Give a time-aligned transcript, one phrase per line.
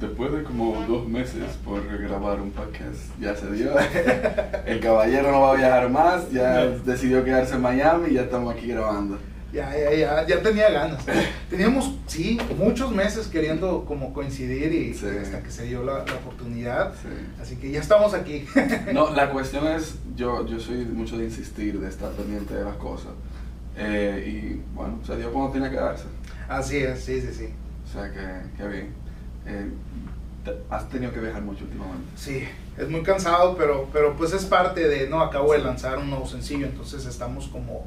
[0.00, 3.70] después de como dos meses por grabar un podcast, ya se dio.
[4.66, 8.54] El caballero no va a viajar más, ya decidió quedarse en Miami y ya estamos
[8.54, 9.18] aquí grabando.
[9.52, 11.02] Ya, ya, ya, ya tenía ganas.
[11.48, 15.06] Teníamos, sí, muchos meses queriendo como coincidir y Sí.
[15.22, 16.92] hasta que se dio la, la oportunidad.
[17.00, 17.08] Sí.
[17.40, 18.44] Así que ya estamos aquí.
[18.92, 22.74] No, la cuestión es, yo, yo soy mucho de insistir, de estar pendiente de las
[22.76, 23.12] cosas.
[23.78, 26.04] Eh, y bueno, se dio cuando tiene que darse.
[26.48, 27.48] Así es, sí, sí, sí.
[27.88, 29.05] O sea que, que bien.
[29.46, 29.70] Eh,
[30.70, 32.06] has tenido que viajar mucho últimamente.
[32.16, 32.44] Sí,
[32.76, 36.26] es muy cansado, pero, pero pues es parte de, no, acabo de lanzar un nuevo
[36.26, 37.84] sencillo, entonces estamos como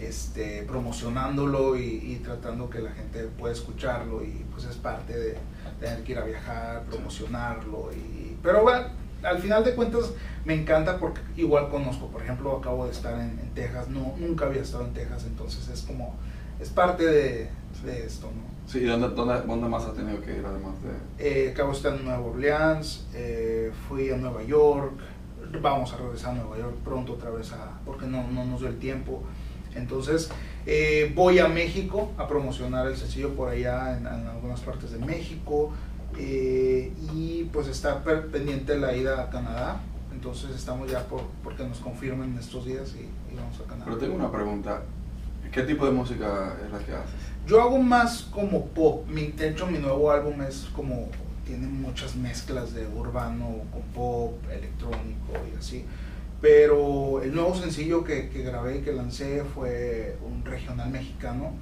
[0.00, 5.38] este, promocionándolo y, y tratando que la gente pueda escucharlo y pues es parte de
[5.80, 8.36] tener que ir a viajar, promocionarlo y...
[8.42, 8.86] Pero bueno,
[9.22, 10.12] al final de cuentas
[10.44, 14.46] me encanta porque igual conozco, por ejemplo, acabo de estar en, en Texas, no, nunca
[14.46, 16.14] había estado en Texas, entonces es como,
[16.60, 17.48] es parte de,
[17.84, 18.53] de esto, ¿no?
[18.66, 21.46] Sí, ¿y dónde, dónde, dónde más has tenido que ir además de...?
[21.46, 24.94] Eh, acabo de estar en Nueva Orleans, eh, fui a Nueva York,
[25.60, 28.68] vamos a regresar a Nueva York pronto otra vez a, porque no, no nos dio
[28.68, 29.22] el tiempo.
[29.74, 30.30] Entonces
[30.66, 34.98] eh, voy a México a promocionar el sencillo por allá en, en algunas partes de
[34.98, 35.72] México
[36.16, 39.80] eh, y pues está pendiente la ida a Canadá.
[40.12, 43.84] Entonces estamos ya por porque nos confirmen estos días y, y vamos a Canadá.
[43.84, 44.82] Pero tengo una pregunta.
[45.52, 47.33] ¿Qué tipo de música es la que haces?
[47.46, 49.06] Yo hago más como pop.
[49.06, 51.08] Mi, de mi nuevo álbum es como.
[51.44, 55.84] Tiene muchas mezclas de urbano con pop, electrónico y así.
[56.40, 61.52] Pero el nuevo sencillo que, que grabé y que lancé fue un regional mexicano.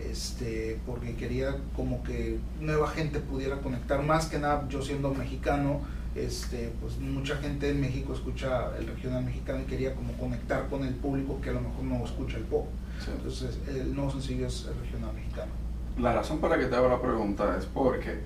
[0.00, 4.00] Este, porque quería como que nueva gente pudiera conectar.
[4.04, 5.80] Más que nada, yo siendo mexicano,
[6.14, 10.84] este, pues mucha gente en México escucha el regional mexicano y quería como conectar con
[10.84, 12.66] el público que a lo mejor no escucha el pop.
[13.04, 13.10] Sí.
[13.16, 15.52] Entonces, el nuevo sencillo es el regional mexicano.
[15.98, 18.20] La razón para que te hago la pregunta es porque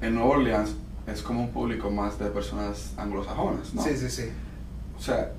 [0.00, 0.74] en Nueva Orleans
[1.06, 3.82] es como un público más de personas anglosajonas, ¿no?
[3.82, 4.24] Sí, sí, sí.
[4.98, 5.32] O sea,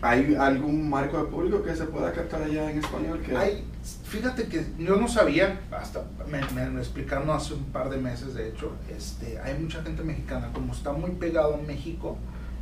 [0.00, 3.20] ¿hay algún marco de público que se pueda captar allá en español?
[3.20, 3.36] Que...
[3.36, 3.64] Hay,
[4.04, 8.48] fíjate que yo no sabía, hasta me, me explicaron hace un par de meses, de
[8.48, 12.16] hecho, este, hay mucha gente mexicana, como está muy pegado a México,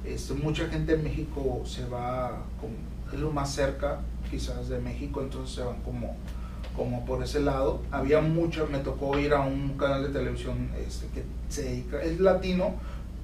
[0.04, 2.70] este, mucha gente en México se va, con,
[3.12, 6.16] es lo más cerca quizás de México, entonces se van como,
[6.76, 7.80] como por ese lado.
[7.91, 12.20] Había mucho, me tocó ir a un canal de televisión este, que se dedica, es
[12.20, 12.74] latino,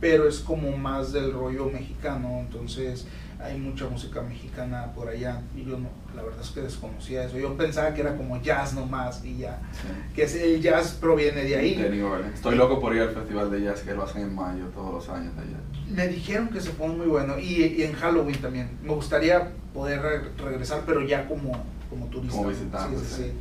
[0.00, 3.06] pero es como más del rollo mexicano, entonces
[3.40, 7.38] hay mucha música mexicana por allá y yo no, la verdad es que desconocía eso,
[7.38, 9.88] yo pensaba que era como jazz nomás y ya, Sí.
[10.14, 11.74] que es- el jazz proviene de ahí.
[12.34, 15.08] Estoy loco por ir al festival de jazz que lo hacen en mayo todos los
[15.10, 15.58] años allá.
[15.94, 20.00] Me dijeron que se pone muy bueno y, y en Halloween también, me gustaría poder
[20.00, 21.52] re- regresar pero ya como,
[21.90, 22.36] como turista.
[22.36, 23.04] Como visitante, sí.
[23.16, 23.32] sí.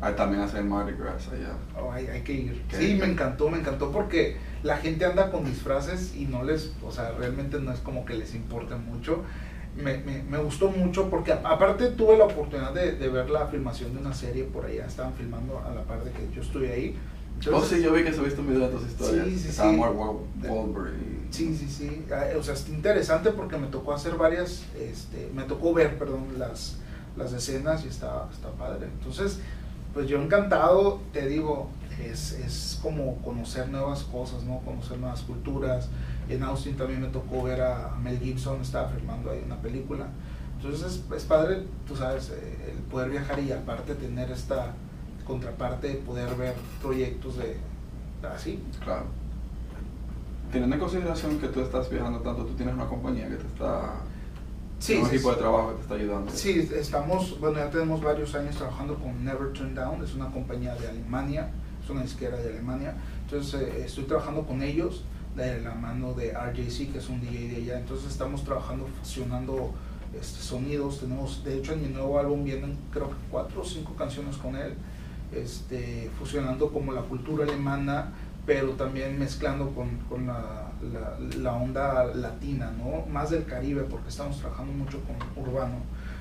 [0.00, 1.54] Ah, también hacen Mardi Gras allá.
[1.80, 2.62] Oh, hay, hay que ir.
[2.68, 6.72] Que- Sí, me encantó, me encantó porque la gente anda con disfraces y no les,
[6.84, 9.22] o sea, realmente no es como que les importe mucho.
[9.76, 13.92] Me, me, me gustó mucho porque aparte tuve la oportunidad de, de ver la filmación
[13.94, 16.96] de una serie por allá, estaban filmando a la par de que yo estuve ahí.
[16.96, 19.26] oh, Entonces, sí, yo vi que subiste un video de tus historias.
[19.26, 19.78] Sí, sí, Estaba sí.
[19.78, 20.92] Wahlberg
[21.30, 22.04] Sí, sí, sí.
[22.10, 26.24] Ah, O sea, es interesante porque me tocó hacer varias, este, me tocó ver, perdón,
[26.38, 26.78] las,
[27.16, 28.86] las escenas y está, está padre.
[28.86, 29.38] Entonces,
[29.94, 31.70] pues yo encantado, te digo,
[32.04, 34.60] es, es como conocer nuevas cosas, ¿no?
[34.60, 35.88] Conocer nuevas culturas.
[36.28, 40.08] En Austin también me tocó ver a Mel Gibson, estaba filmando ahí una película.
[40.56, 44.74] Entonces es, es padre, tú sabes, eh, el poder viajar y aparte tener esta
[45.28, 47.58] contraparte, poder ver proyectos de
[48.34, 48.60] así.
[48.82, 49.04] Claro.
[50.50, 53.96] Teniendo en consideración que tú estás viajando tanto, tú tienes una compañía que te está...
[54.78, 55.34] Sí, un sí, equipo sí.
[55.34, 56.32] de trabajo que te está ayudando.
[56.32, 60.74] Sí, estamos, bueno, ya tenemos varios años trabajando con Never Turn Down, es una compañía
[60.76, 61.50] de Alemania,
[61.82, 62.94] es una disquera de Alemania.
[63.24, 65.02] Entonces eh, estoy trabajando con ellos
[65.36, 67.80] de la mano de RJC, que es un DJ de allá.
[67.80, 69.72] Entonces estamos trabajando, fusionando
[70.18, 71.00] este, sonidos.
[71.00, 74.56] Tenemos, de hecho, en mi nuevo álbum vienen creo que cuatro o cinco canciones con
[74.56, 74.74] él,
[75.32, 78.12] este, fusionando como la cultura alemana,
[78.46, 83.06] pero también mezclando con, con la, la, la onda latina, ¿no?
[83.12, 85.76] Más del Caribe, porque estamos trabajando mucho con urbano.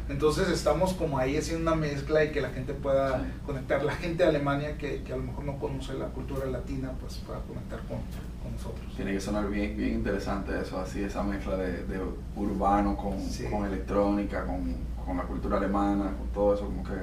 [0.10, 3.26] Entonces estamos como ahí haciendo una mezcla y que la gente pueda Sí.
[3.46, 3.84] conectar.
[3.84, 7.16] La gente de Alemania que, que a lo mejor no conoce la cultura latina, pues
[7.16, 7.98] pueda conectar con,
[8.42, 8.86] con nosotros.
[8.96, 12.00] Tiene que sonar bien, bien interesante eso, así esa mezcla de, de
[12.38, 13.46] urbano con, Sí.
[13.52, 14.76] con electrónica, con,
[15.06, 16.94] con la cultura alemana, con todo eso, como que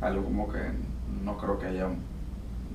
[0.00, 0.60] algo como que
[1.22, 1.88] no creo que haya,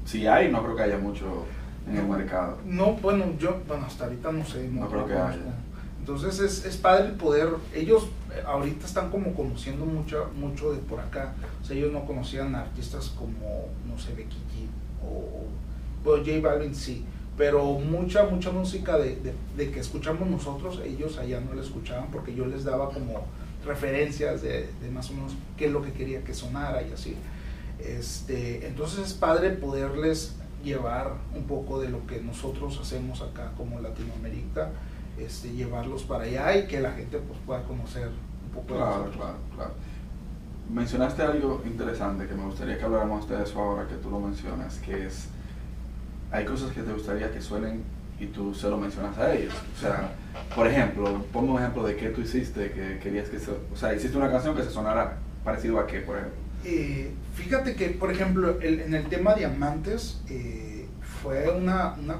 [0.05, 1.45] si hay, no creo que haya mucho
[1.89, 2.57] en el mercado.
[2.65, 4.67] No, bueno, yo, bueno, hasta ahorita no sé.
[4.69, 5.55] No creo que haya.
[5.99, 10.79] Entonces es, es padre el poder, ellos eh, ahorita están como conociendo mucho, mucho de
[10.79, 11.35] por acá.
[11.61, 15.45] O sea, ellos no conocían artistas como, no sé, Becky G o,
[16.03, 17.05] bueno, J Balvin sí,
[17.37, 22.09] pero mucha, mucha música de, de, de que escuchamos nosotros, ellos allá no la escuchaban
[22.11, 23.25] porque yo les daba como
[23.65, 27.15] referencias de, de más o menos qué es lo que quería que sonara y así.
[27.79, 33.79] Este, entonces es padre poderles llevar un poco de lo que nosotros hacemos acá como
[33.79, 34.69] Latinoamérica,
[35.17, 38.91] este, llevarlos para allá y que la gente pues, pueda conocer un poco de Claro,
[38.97, 39.15] nosotros.
[39.17, 39.71] claro, claro.
[40.69, 44.77] Mencionaste algo interesante que me gustaría que habláramos de eso ahora que tú lo mencionas,
[44.77, 45.27] que es,
[46.31, 47.83] hay cosas que te gustaría que suenen
[48.19, 49.53] y tú se lo mencionas a ellos.
[49.75, 50.11] O sea,
[50.55, 53.93] por ejemplo, ponme un ejemplo de qué tú hiciste que querías que se, o sea,
[53.95, 56.37] hiciste una canción que se sonara parecido a qué, por ejemplo.
[56.65, 60.85] Eh, fíjate que, por ejemplo, el- en el tema diamantes eh,
[61.23, 62.17] fue una, una,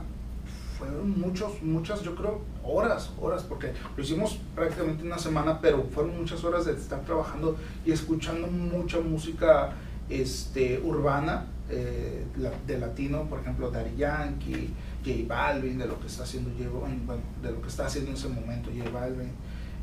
[0.78, 6.16] fueron muchos, muchas, yo creo, horas, horas, porque lo hicimos prácticamente una semana, pero fueron
[6.18, 9.74] muchas horas de estar trabajando y escuchando mucha música
[10.10, 12.24] este, urbana, eh,
[12.66, 14.74] de latino, por ejemplo, Daddy Yankee,
[15.06, 16.96] J Balvin, de lo que está haciendo, J- bueno,
[17.44, 19.32] de lo que está haciendo en ese momento J Balvin,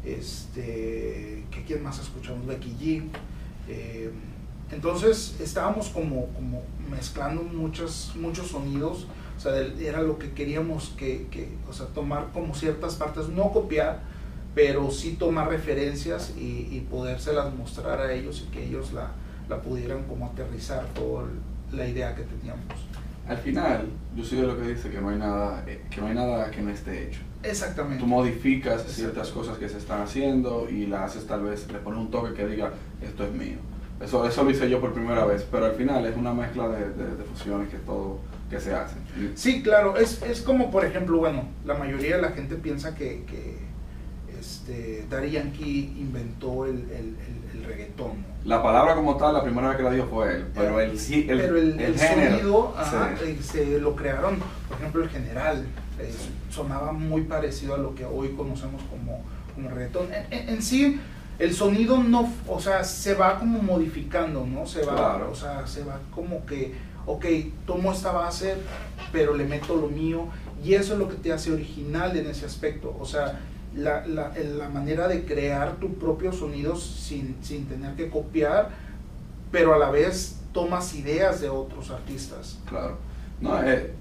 [0.05, 3.03] este, que quién más escuchamos, Becky G.
[3.69, 4.11] Eh,
[4.71, 11.27] entonces estábamos como, como mezclando muchos, muchos sonidos, o sea, era lo que queríamos que,
[11.31, 14.01] que, o sea, tomar como ciertas partes, no copiar,
[14.55, 19.11] pero sí tomar referencias y, y podérselas mostrar a ellos y que ellos la,
[19.49, 21.25] la pudieran como aterrizar toda
[21.73, 22.65] la idea que teníamos.
[23.29, 26.07] Al final, yo soy de lo que dice que no hay nada, eh, que no
[26.07, 27.21] hay nada que no esté hecho.
[27.43, 27.99] Exactamente.
[27.99, 32.01] Tú modificas ciertas cosas que se están haciendo y la haces tal vez, le pones
[32.01, 32.73] un toque que diga,
[33.03, 33.59] esto es mío.
[34.01, 36.91] Eso, eso lo hice yo por primera vez, pero al final es una mezcla de,
[36.91, 38.19] de- de fusiones que todo,
[38.51, 38.99] que se hacen.
[39.19, 42.95] Y- Sí, claro, es, es como por ejemplo, bueno, la mayoría de la gente piensa
[42.95, 43.57] que, que
[44.39, 48.09] este, Daddy Yankee inventó el, el, el- el reggaetón.
[48.19, 48.25] ¿no?
[48.45, 51.27] La palabra como tal, la primera vez que la dio fue él, pero el, sí-
[51.29, 53.31] el, Pero el género, sonido ajá, sí.
[53.31, 54.39] eh, se lo crearon,
[54.69, 55.65] por ejemplo, el general,
[55.99, 56.13] eh,
[56.51, 59.23] sonaba muy parecido a lo que hoy conocemos como,
[59.55, 60.09] como reggaetón.
[60.13, 61.01] En, en- en sí,
[61.39, 64.67] el sonido no, o sea, se va como modificando, ¿no?
[64.67, 65.31] Se va, Claro.
[65.31, 66.75] o sea, se va como que,
[67.07, 67.25] ok,
[67.67, 68.55] tomo esta base,
[69.13, 70.29] pero le meto lo mío,
[70.65, 73.41] y eso es lo que te hace original en ese aspecto, o sea,
[73.75, 78.71] la, la, la manera de crear tu propio sonido sin, sin tener que copiar,
[79.53, 82.59] pero a la vez tomas ideas de otros artistas.
[82.67, 82.97] Claro.
[83.41, 83.93] No, eh,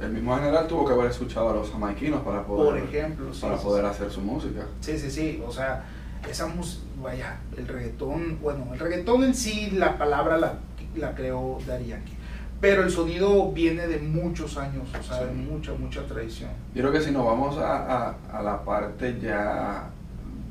[0.00, 3.42] el mismo general tuvo que haber escuchado a los jamaiquinos para poder, Por ejemplo, sí,
[3.42, 3.90] para sí, poder sí.
[3.90, 4.66] hacer su música.
[4.80, 5.84] Sí, sí, sí, o sea,
[6.28, 10.54] esa música, vaya, el reggaetón, bueno, el reggaetón en sí, la palabra la,
[10.96, 12.14] la creó Yankee,
[12.60, 15.36] pero el sonido viene de muchos años, o sea, de Sí.
[15.36, 16.50] mucha, mucha tradición.
[16.74, 19.88] Yo creo que si nos vamos a, a- a la parte ya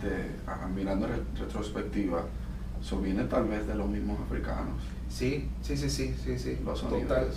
[0.02, 2.24] de a- mirando re- retrospectiva,
[2.82, 6.80] eso viene tal vez de los mismos africanos, Sí, sí, sí, sí, sí, sí, los
[6.80, 7.08] sonidos.
[7.08, 7.28] total.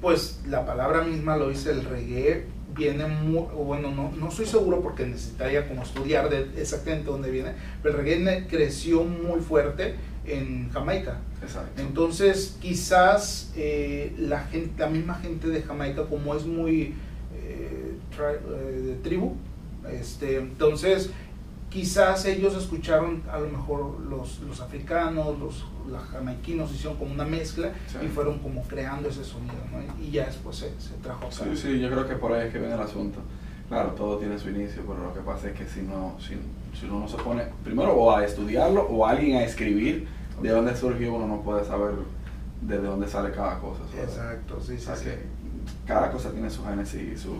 [0.00, 2.46] Pues la palabra misma lo dice, el reggae
[2.78, 7.30] viene muy, o bueno, no, no estoy seguro porque necesitaría como estudiar de exactamente dónde
[7.30, 7.52] viene,
[7.82, 11.18] pero el reggae creció muy fuerte en Jamaica.
[11.42, 11.82] Exacto.
[11.82, 16.94] Entonces, quizás eh, la, gente, la misma gente de Jamaica, como es muy
[17.34, 19.34] eh, eh, de tribu,
[19.90, 21.10] este, entonces
[21.70, 27.24] quizás ellos escucharon a lo mejor los, los africanos, los, los jamaiquinos hicieron como una
[27.24, 27.98] mezcla Sí.
[28.04, 30.02] y fueron como creando ese sonido, ¿no?
[30.02, 31.34] Y ya después se, se trajo acá.
[31.34, 33.20] Sí, sí, yo creo que por ahí es que viene el asunto.
[33.68, 36.36] Claro, todo tiene su inicio, pero lo que pasa es que si no, si,
[36.78, 40.08] si uno no se pone primero o a estudiarlo o a alguien a escribir
[40.40, 41.92] de dónde surgió, uno no puede saber
[42.62, 43.80] de dónde sale cada cosa.
[43.90, 44.08] ¿sabes?
[44.08, 45.04] Exacto, sí, O sí, sea sí.
[45.04, 45.18] que
[45.86, 47.34] cada cosa tiene su génesis y su,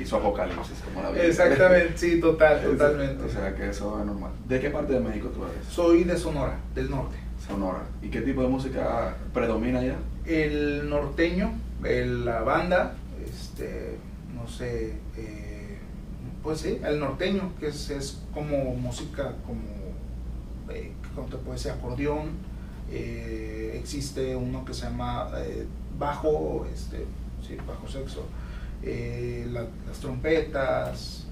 [0.00, 1.28] y su apocalipsis, como la Biblia.
[1.28, 3.24] Exactamente, sí, total, totalmente.
[3.24, 4.30] O sea que eso es normal.
[4.48, 5.66] ¿De qué parte de México tú eres?
[5.68, 7.16] Soy de Sonora, del norte.
[7.46, 7.82] Sonora.
[8.02, 9.96] ¿Y qué tipo de música predomina allá?
[10.26, 13.96] el norteño, la banda, este,
[14.34, 15.78] no sé, eh,
[16.42, 19.62] pues sí, el norteño, que es, es como música, como,
[20.74, 21.70] eh, ¿cómo te puede decir?
[21.70, 22.30] Acordeón,
[22.90, 25.64] eh, existe uno que se llama eh,
[25.96, 27.04] bajo, este,
[27.46, 28.24] sí, bajo sexo,
[28.82, 31.25] eh, la- las trompetas,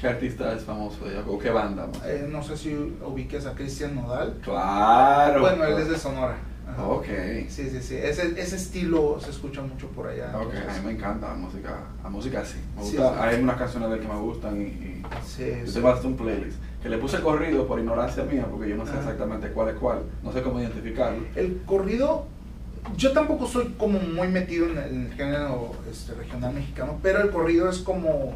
[0.00, 1.24] ¿Qué artista es famoso de allá?
[1.28, 1.88] ¿O qué banda?
[2.06, 4.38] eh, no sé si ubiques a Cristian Nodal.
[4.42, 5.40] Claro.
[5.40, 6.36] Bueno, él es de Sonora.
[6.66, 6.86] Ajá.
[6.86, 7.04] Ok.
[7.48, 7.96] Sí, sí, sí.
[7.96, 10.30] Ese, ese estilo se escucha mucho por allá.
[10.34, 12.58] Ok, entonces, a mí me encanta la música, la música sí.
[12.76, 13.14] Me gusta, sí.
[13.20, 15.74] hay unas canciones de que me gustan y, y sí, yo sí.
[15.74, 18.92] tengo hasta un playlist que le puse corrido por ignorancia mía porque yo no sé
[18.92, 19.00] Ajá.
[19.00, 21.24] exactamente cuál es cuál, no sé cómo identificarlo.
[21.34, 22.24] El corrido,
[22.96, 27.20] yo tampoco soy como muy metido en el, en el género este, regional mexicano, pero
[27.20, 28.34] el corrido es como,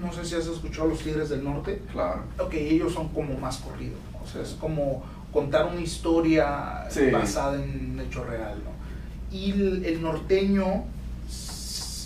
[0.00, 1.82] no sé si has escuchado Los Tigres del Norte.
[1.92, 2.22] Claro.
[2.38, 4.20] Ok, ellos son como más corrido, ¿no?
[4.24, 7.10] o sea, es como contar una historia Sí.
[7.10, 8.70] basada en un hecho real, ¿no?
[9.36, 10.84] Y el, el norteño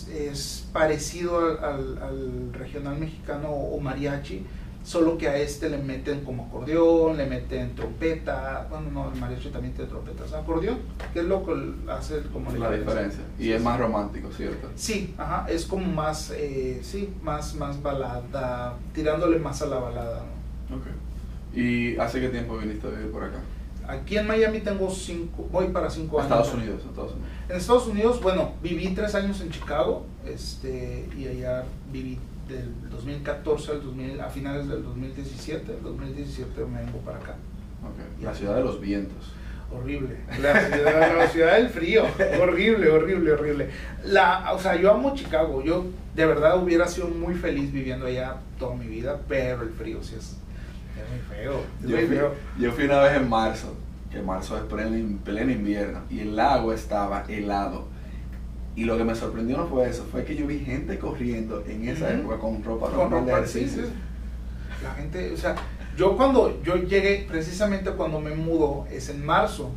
[0.09, 4.45] es parecido al, al- al regional mexicano o mariachi,
[4.87, 9.49] solo que a este le meten como acordeón, le meten trompeta, bueno, no, el mariachi
[9.49, 10.77] también tiene trompetas, acordeón,
[11.11, 13.19] que es lo que hace como La diferencia.
[13.37, 14.69] Y es más romántico, ¿cierto?
[14.75, 20.23] Sí, ajá, es como más, eh, sí, más, más balada, tirándole más a la balada,
[20.69, 20.77] ¿no?
[20.77, 20.85] Ok.
[21.53, 23.39] ¿Y hace qué tiempo viniste a vivir por acá?
[23.89, 26.31] Aquí en Miami tengo cinco, voy para cinco años.
[26.31, 27.29] Estados Unidos, Estados Unidos.
[27.49, 33.71] En Estados Unidos, bueno, viví tres años en Chicago, este, y allá viví del 2014
[33.71, 37.35] al 2000, a finales del 2017, el 2017 me vengo para acá.
[37.83, 38.23] Ok.
[38.23, 39.33] La ciudad de los vientos.
[39.71, 40.15] Horrible.
[40.41, 42.03] La ciudad, la ciudad del frío.
[42.41, 43.69] Horrible, horrible, horrible.
[44.05, 45.61] La, o sea, yo amo Chicago.
[45.61, 45.85] Yo
[46.15, 50.15] de verdad hubiera sido muy feliz viviendo allá toda mi vida, pero el frío sí
[50.15, 50.37] es,
[50.95, 51.61] es muy feo.
[51.83, 52.33] es Yo muy fui, feo.
[52.57, 53.75] yo fui una vez en marzo,
[54.09, 57.87] que marzo es pleno, pleno invierno, y el agua estaba helado.
[58.77, 61.89] Y lo que me sorprendió no fue eso, fue que yo vi gente corriendo en
[61.89, 63.81] esa época con ropa Con ropa, sí, sí.
[64.83, 65.55] La gente, o sea,
[65.97, 69.71] yo cuando yo llegué, precisamente cuando me mudo, es en marzo.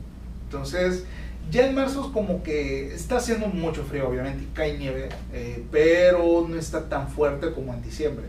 [0.44, 1.06] Entonces,
[1.50, 5.64] ya en marzo es como que está haciendo mucho frío, obviamente, y cae nieve, eh,
[5.72, 8.26] pero no está tan fuerte como en diciembre.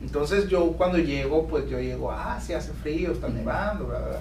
[0.00, 4.08] Entonces yo cuando llego, pues yo llego, ah, sí hace frío, está nevando, bla, bla,
[4.08, 4.20] bla.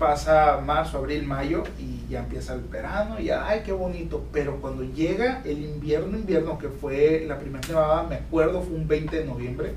[0.00, 4.24] Pasa marzo, abril, mayo y ya empieza el verano y ya, ay, qué bonito.
[4.32, 8.88] Pero cuando llega el invierno, invierno, que fue la primera nevada, me acuerdo, fue un
[8.88, 9.74] 20 de noviembre,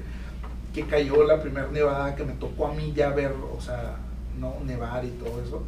[0.73, 3.97] que cayó la primera nevada que me tocó a mí ya ver, o sea,
[4.39, 5.63] no nevar y todo eso.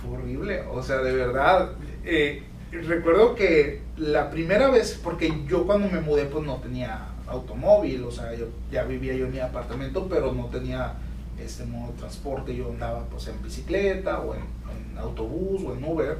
[0.00, 1.72] Fue horrible, o sea, de verdad.
[2.02, 8.04] eh, recuerdo que la primera vez, porque yo cuando me mudé pues no tenía automóvil,
[8.04, 10.94] o sea, yo ya vivía yo en mi apartamento, pero no tenía
[11.38, 14.56] este modo de transporte, yo andaba pues en bicicleta o en,
[14.98, 16.18] autobús o en Uber,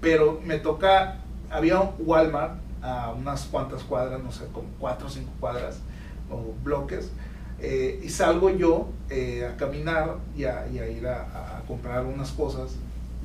[0.00, 5.10] pero me toca, había un Walmart a unas cuantas cuadras, no sé, como cuatro o
[5.10, 5.78] cinco cuadras
[6.28, 7.12] o bloques,
[7.60, 12.76] eh, y salgo yo eh, a caminar y a, ir a, comprar unas cosas.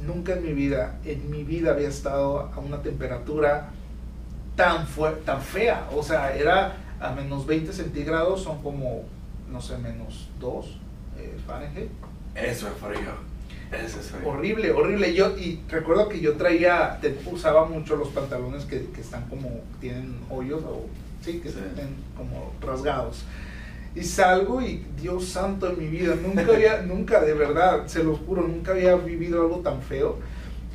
[0.06, 3.70] Nunca en mi vida, en mi vida había estado a una temperatura
[4.56, 4.88] tan,
[5.26, 5.88] tan fea.
[5.96, 9.04] O sea, era a menos 20 centígrados, son como,
[9.54, 10.66] no sé, menos 2
[11.20, 11.90] eh, Fahrenheit.
[12.36, 13.12] Eso es frío.
[13.72, 14.28] Eso es frío.
[14.30, 15.14] Horrible, horrible.
[15.14, 19.62] Yo, y recuerdo que yo traía, te- usaba mucho los pantalones que, que están como,
[19.80, 20.88] tienen hoyos o,
[21.24, 21.60] sí, que Sí.
[21.66, 23.24] están como rasgados.
[23.96, 28.16] Y salgo y Dios santo en mi vida, nunca había, nunca, de verdad, se lo
[28.16, 30.18] juro, nunca había vivido algo tan feo.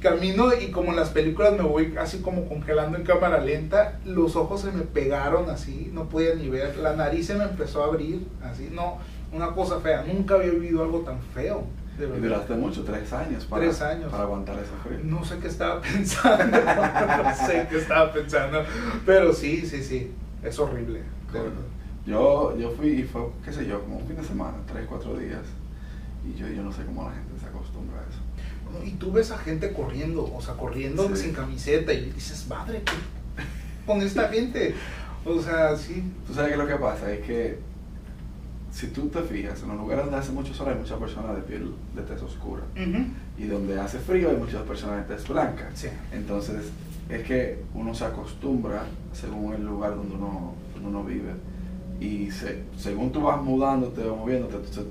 [0.00, 4.36] Camino y como en las películas me voy así como congelando en cámara lenta, los
[4.36, 7.86] ojos se me pegaron así, no podía ni ver, la nariz se me empezó a
[7.86, 8.98] abrir, así, no,
[9.32, 11.64] una cosa fea, nunca había vivido algo tan feo.
[11.98, 14.10] De Y duraste mucho, tres años para, Tres años.
[14.10, 15.00] para aguantar ese frío.
[15.02, 18.62] No sé qué estaba pensando, no sé qué estaba pensando,
[19.04, 20.12] pero sí, sí, sí,
[20.42, 21.02] es horrible.
[22.06, 25.16] Yo, yo fui y fue, qué sé yo, como un fin de semana, tres, cuatro
[25.16, 25.42] días.
[26.24, 27.27] Y yo, yo no sé cómo la gente
[28.84, 31.22] Y tú ves a gente corriendo, o sea, corriendo Sí.
[31.24, 32.92] sin camiseta y dices, madre, ¿qué
[33.86, 34.74] con esta gente?
[35.24, 36.02] O sea, sí.
[36.26, 37.58] Tú sabes que lo que pasa es que
[38.72, 41.42] si tú te fijas, en los lugares donde hace mucho sol hay muchas personas de
[41.42, 42.62] piel de tez oscura.
[42.74, 43.04] Ujú.
[43.38, 45.70] Y donde hace frío hay muchas personas de tez blanca.
[45.74, 45.88] Sí.
[46.12, 46.66] Entonces,
[47.08, 51.32] es que uno se acostumbra según el lugar donde uno, donde uno vive.
[52.00, 54.86] Y se- según tú vas mudándote o moviéndote, tu-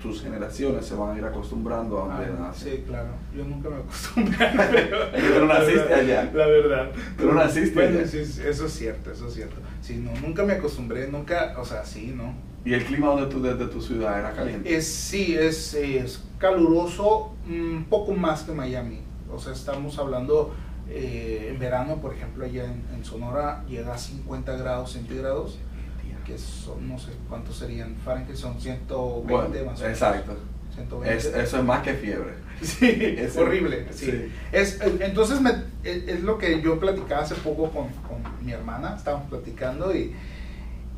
[0.00, 3.08] tus generaciones se van a ir acostumbrando a donde Ah, sí, claro.
[3.36, 4.36] Yo nunca me acostumbré.
[5.12, 6.30] Pero, no naciste allá.
[6.32, 6.90] La verdad.
[7.18, 8.08] No naciste Bueno, allá.
[8.08, 9.56] sí, eso es cierto, eso es cierto.
[9.82, 12.34] Sí, no, nunca me acostumbré, nunca, o sea, sí, ¿no?
[12.64, 14.74] Y el clima donde tú desde tu ciudad era caliente.
[14.74, 19.00] Es, sí, es, es caluroso, un poco más que Miami.
[19.32, 20.54] O sea, estamos hablando
[20.90, 25.58] eh, en verano, por ejemplo, allá en, en Sonora llega a 50 grados centígrados,
[26.28, 29.82] que son, no sé cuántos serían, Fahrenheit son 120 Bueno, más o menos.
[29.82, 30.36] exacto.
[30.74, 31.16] 120.
[31.16, 32.34] Es- eso es más que fiebre.
[32.62, 32.86] Sí,
[33.18, 33.86] es horrible.
[33.92, 34.06] Sí.
[34.06, 34.32] sí.
[34.52, 38.94] Es, entonces, me- es, es lo que yo platicaba hace poco con, con mi hermana,
[38.96, 40.12] estábamos platicando y,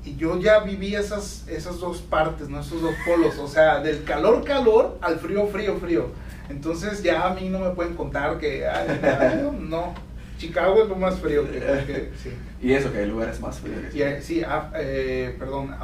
[0.05, 2.61] y yo ya viví esas, esas dos partes, ¿no?
[2.61, 6.07] esos dos polos, o sea, del calor, calor al frío, frío, frío.
[6.49, 8.99] Entonces ya a mí no me pueden contar que, ay,
[9.43, 9.95] no, no,
[10.41, 12.31] Chicago es lo más frío que, que- sí.
[12.63, 13.93] Y eso, que hay lugares más fríos.
[13.93, 14.43] que eh, sí,
[14.75, 15.77] eh, perdón, a-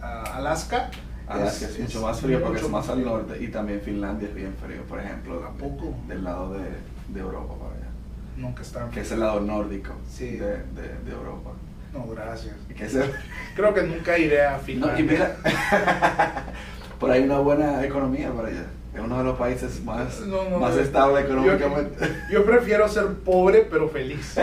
[0.00, 0.90] a- a- Alaska.
[1.28, 4.54] Alaska es, mucho más frío porque es más al norte y también Finlandia es bien
[4.62, 5.94] frío, por ejemplo, ¿A poco?
[6.08, 6.64] del lado de,
[7.08, 7.86] de Europa para allá,
[8.36, 8.90] Nunca está.
[8.90, 10.32] que es el lado nórdico Sí.
[10.32, 11.50] de, de, de Europa.
[11.92, 12.54] No, gracias.
[12.76, 13.10] Que es el-
[13.56, 15.00] Creo que nunca iré a No, Finlandia.
[15.00, 15.36] y mira,
[16.98, 18.64] por ahí una buena economía para allá.
[18.94, 21.96] Es uno de los países más, No, no, más estable económicamente.
[22.30, 24.36] yo prefiero ser pobre pero feliz.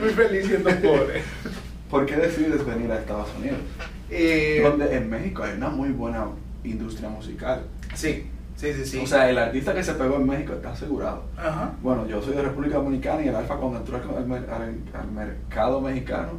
[0.00, 1.22] muy feliz siendo pobre.
[1.90, 3.58] ¿Por qué decides venir a Estados Unidos?
[4.10, 6.26] Eh, Donde en México hay una muy buena
[6.64, 7.62] industria musical.
[7.94, 8.98] sí, sí, sí, sí.
[9.02, 11.24] O sea, el artista que se pegó en México está asegurado.
[11.36, 11.72] Ajá.
[11.82, 15.10] Bueno, yo soy de República Dominicana y el Alfa cuando entró al, mer- al- al
[15.10, 16.30] mercado mexicano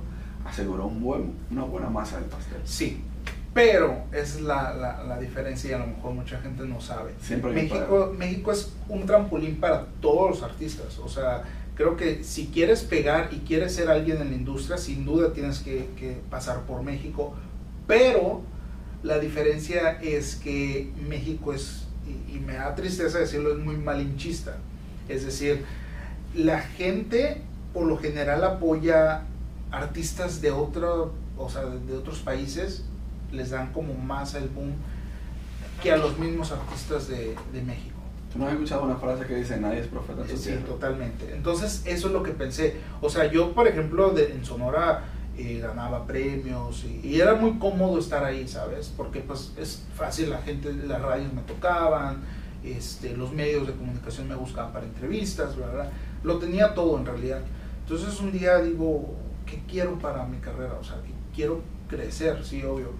[0.45, 2.59] aseguró un buen, una buena masa del pastel.
[2.63, 3.03] Sí,
[3.53, 7.11] pero es la, la, la diferencia y a lo mejor mucha gente no sabe.
[7.21, 10.97] Siempre México, México es un trampolín para todos los artistas.
[10.99, 11.43] O sea,
[11.75, 15.59] creo que si quieres pegar y quieres ser alguien en la industria, sin duda tienes
[15.59, 17.35] que, que pasar por México.
[17.85, 18.41] Pero
[19.03, 24.57] la diferencia es que México es, y, y me da tristeza decirlo, es muy malinchista.
[25.07, 25.63] Es decir,
[26.33, 27.41] la gente
[27.73, 29.23] por lo general apoya
[29.71, 32.85] artistas de otro, o sea, de otros países,
[33.33, 34.73] les dan como más el boom
[35.81, 37.89] que a los mismos artistas de, de México.
[38.31, 40.65] ¿Tú no has escuchado una frase que dice nadie es profeta en su Sí, tierra?
[40.65, 41.33] totalmente.
[41.35, 42.77] Entonces, eso es lo que pensé.
[43.01, 45.03] O sea, yo, por ejemplo, de- en Sonora
[45.37, 48.91] eh, ganaba premios y, y era muy cómodo estar ahí, ¿sabes?
[48.95, 52.17] Porque pues es fácil, la gente, las radios me tocaban,
[52.63, 55.89] este, los medios de comunicación me buscaban para entrevistas, bla, bla.
[56.23, 57.41] Lo tenía todo en realidad.
[57.83, 59.13] Entonces, un día digo,
[59.45, 60.75] ¿qué quiero para mi carrera?
[60.79, 62.91] O sea, que quiero crecer, sí, obvio,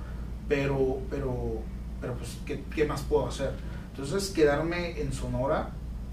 [0.48, 1.60] pero, pero,
[2.02, 3.52] pero pues, ¿qué, qué más puedo hacer?
[3.96, 5.70] Entonces, quedarme en Sonora,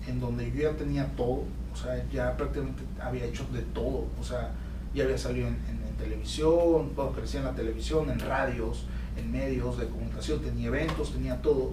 [0.07, 4.25] en donde yo ya tenía todo, o sea, ya prácticamente había hecho de todo, o
[4.25, 4.51] sea,
[4.95, 8.85] ya había salido en, en- en televisión, bueno, crecí en la televisión, en radios,
[9.17, 11.73] en medios de comunicación, tenía eventos, tenía todo,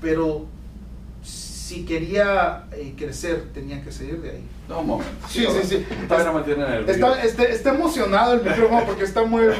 [0.00, 0.46] pero
[1.22, 4.44] si quería eh, crecer, tenía que salir de ahí.
[4.68, 5.12] No, momento.
[5.28, 5.76] Sí, sí, sí.
[6.08, 6.40] Vez no me.
[6.92, 9.54] Está, está, está emocionado el micrófono porque está muy, muy...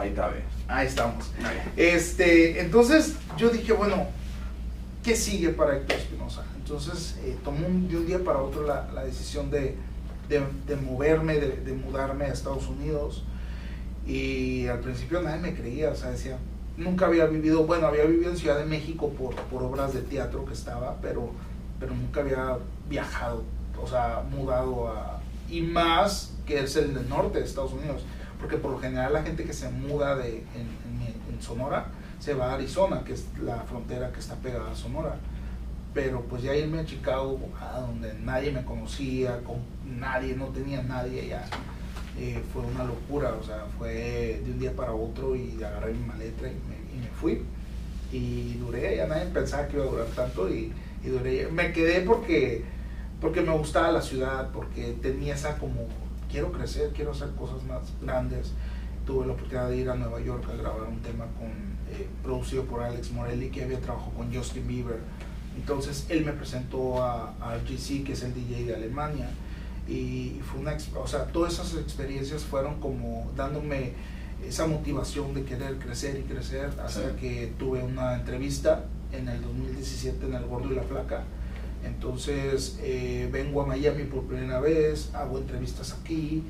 [0.00, 0.44] Ahí está bien.
[0.68, 1.30] Ahí estamos.
[1.76, 4.06] Este, entonces yo dije, bueno,
[5.04, 6.44] ¿qué sigue para Héctor Espinosa?
[6.56, 9.76] Entonces eh, tomó un- de un día para otro la, la decisión de,
[10.28, 13.22] de, de moverme, de, de mudarme a Estados Unidos.
[14.06, 16.38] Y al principio nadie me creía, o sea, decía,
[16.76, 20.44] nunca había vivido, bueno, había vivido en Ciudad de México por, por obras de teatro
[20.44, 21.30] que estaba, pero,
[21.80, 23.42] pero nunca había viajado,
[23.82, 25.20] o sea, mudado a...
[25.50, 28.02] Y más que es el del norte de Estados Unidos,
[28.40, 30.86] porque por lo general la gente que se muda de, en,
[31.38, 35.16] Sonora se va a Arizona, que es la frontera que está pegada a Sonora.
[35.92, 39.56] Pero pues ya irme a Chicago, a donde nadie me conocía, con
[39.98, 41.44] nadie, no tenía nadie ya,
[42.18, 46.06] eh, fue una locura, o sea, fue de un día para otro y agarré mi
[46.06, 47.42] maleta y me, y me fui.
[48.10, 50.72] Y duré, ya nadie pensaba que iba a durar tanto y,
[51.04, 51.48] y duré.
[51.48, 52.64] Me quedé porque,
[53.20, 55.86] porque me gustaba la ciudad, porque tenía esa como,
[56.30, 58.52] quiero crecer, quiero hacer cosas más grandes.
[59.06, 61.48] Tuve la oportunidad de ir a Nueva York a grabar un tema con,
[61.92, 64.98] eh, producido por Alex Morelli, que había trabajado con Justin Bieber.
[65.56, 69.28] Entonces él me presentó a, a RGC, que es el DJ de Alemania.
[69.88, 73.92] Y fue una, o sea, todas esas experiencias fueron como dándome
[74.46, 77.16] esa motivación de querer crecer y crecer hasta Sí.
[77.20, 81.22] que tuve una entrevista en el 2017 en El Gordo y la Flaca.
[81.86, 86.42] Entonces eh, vengo a Miami por primera vez, hago entrevistas aquí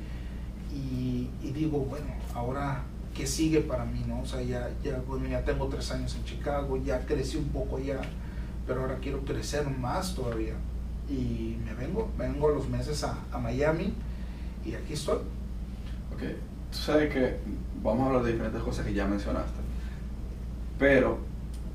[0.73, 4.21] y, y digo, bueno, ahora qué sigue para mí, ¿no?
[4.21, 7.79] O sea, ya, ya, bueno, ya tengo tres años en Chicago, ya crecí un poco
[7.79, 7.99] ya,
[8.67, 10.53] pero ahora quiero crecer más todavía.
[11.09, 13.93] Y me vengo, vengo los meses a, a Miami
[14.65, 15.17] y aquí estoy.
[16.13, 16.21] Ok,
[16.71, 17.37] tú sabes que
[17.81, 19.59] vamos a hablar de diferentes cosas que ya mencionaste,
[20.77, 21.17] pero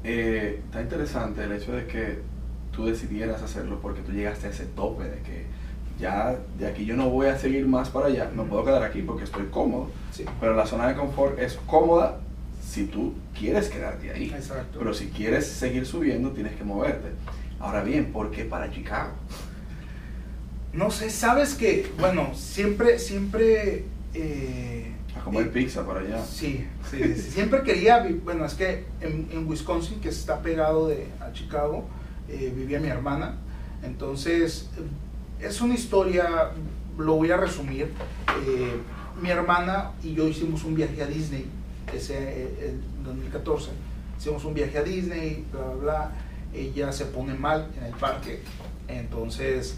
[0.05, 2.32] eh, está interesante el hecho de que
[2.73, 5.45] tú decidieras hacerlo porque tú llegaste a ese tope de que
[6.01, 9.03] ya de aquí yo no voy a seguir más para allá, no puedo quedar aquí
[9.03, 10.25] porque estoy cómodo, Sí.
[10.41, 12.19] pero la zona de confort es cómoda
[12.63, 14.79] si tú quieres quedarte ahí, Exacto.
[14.79, 17.09] pero si quieres seguir subiendo tienes que moverte.
[17.61, 19.13] Ahora bien, ¿por qué para Chicago?
[20.73, 23.85] No sé, sabes que, bueno, siempre, siempre...
[24.15, 26.25] eh, A comer eh, pizza para allá.
[26.25, 27.31] Sí, sí, sí.
[27.31, 31.85] siempre quería, bueno, es que en, en Wisconsin, que está pegado de, a Chicago,
[32.33, 33.35] eh, vivía mi hermana.
[33.83, 34.71] Entonces,
[35.41, 36.51] es una historia,
[36.99, 37.93] lo voy a resumir.
[38.47, 38.81] Eh,
[39.21, 41.47] mi hermana y yo hicimos un viaje a Disney,
[41.93, 43.71] ese eh, en 2014.
[44.19, 46.13] Hicimos un viaje a Disney, bla, bla, bla.
[46.55, 48.41] Ella se pone mal en el parque.
[48.89, 49.77] Entonces,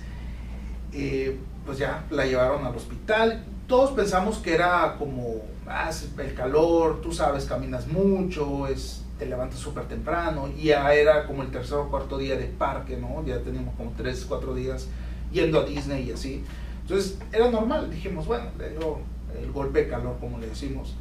[1.66, 3.44] pues ya la llevaron al hospital.
[3.66, 9.58] Todos pensamos que era como ah, el calor, tú sabes, caminas mucho, es, te levantas
[9.58, 10.48] súper temprano.
[10.56, 13.24] Y ya era como el tercer o cuarto día de parque, ¿no?
[13.26, 14.88] Ya teníamos como tres, cuatro días
[15.32, 16.44] yendo a Disney y así.
[16.82, 18.98] Entonces era normal, dijimos, bueno, le dio
[19.40, 20.94] el golpe de calor, como le decimos.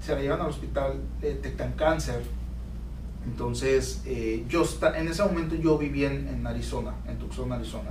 [0.00, 2.22] Se la llevan al hospital, detectan cáncer.
[3.26, 7.90] Entonces, eh, yo esta- en ese momento yo vivía en, Arizona, en Tucson, Arizona.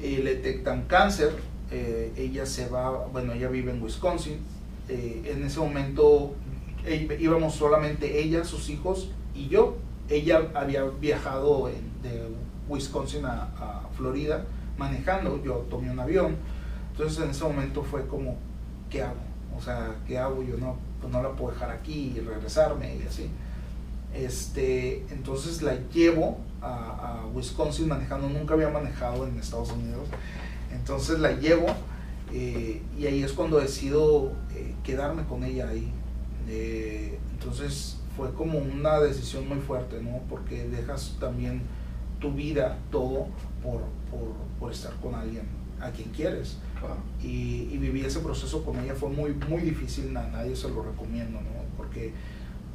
[0.00, 1.32] Le detectan cáncer
[1.70, 4.38] eh, ella se va, bueno, ella vive en Wisconsin.
[4.88, 6.34] Eh, en ese momento
[7.18, 9.76] íbamos solamente ella, sus hijos y yo.
[10.08, 11.66] Ella había viajado
[12.02, 12.28] de
[12.68, 14.44] Wisconsin a, Florida
[14.76, 16.36] manejando, yo tomé un avión.
[16.92, 18.36] Entonces en ese momento fue como,
[18.88, 19.16] ¿qué hago?
[19.56, 20.42] O sea, ¿qué hago?
[20.42, 23.28] Yo no, pues no la puedo dejar aquí y regresarme y así.
[24.14, 30.06] Este, entonces la llevo a, a Wisconsin manejando, nunca había manejado en Estados Unidos.
[30.72, 31.66] Entonces la llevo
[32.32, 35.90] eh, y ahí es cuando decido eh, quedarme con ella ahí.
[36.48, 40.20] Eh, entonces fue como una decisión muy fuerte, ¿no?
[40.28, 41.62] Porque dejas también
[42.20, 43.28] tu vida, todo,
[43.62, 45.44] por, por, por estar con alguien
[45.80, 46.58] a quien quieres.
[46.80, 46.96] Claro.
[47.22, 50.82] Y, y viví ese proceso con ella, fue muy, muy difícil, a nadie se lo
[50.82, 51.48] recomiendo, ¿no?
[51.76, 52.12] Porque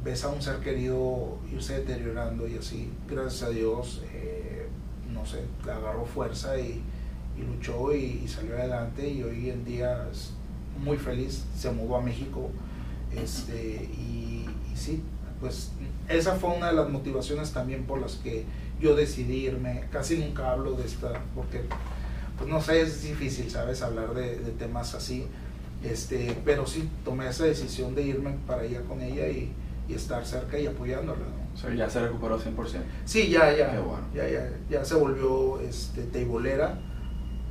[0.02, 4.68] ves a un ser querido irse deteriorando y así, gracias a Dios, eh,
[5.12, 6.82] no sé, agarró fuerza y,
[7.38, 10.32] y luchó y, y salió adelante y hoy en día es
[10.82, 12.50] muy feliz, se mudó a México
[13.16, 15.02] este, y, y sí,
[15.40, 15.70] pues
[16.08, 18.44] esa fue una de las motivaciones también por las que
[18.80, 21.62] yo decidí irme, casi nunca hablo de esta, porque
[22.38, 23.82] pues no sé, es difícil, ¿sabes?
[23.82, 25.26] Hablar de, de temas así,
[25.82, 29.52] este, pero sí, tomé esa decisión de irme para allá con ella y,
[29.88, 31.44] y estar cerca y apoyándola, ¿no?
[31.54, 32.82] O sea, ya se recuperó 100%.
[33.04, 34.04] Sí, ya, ya, Qué bueno.
[34.14, 36.80] ya, ya, ya se volvió este, teibolera,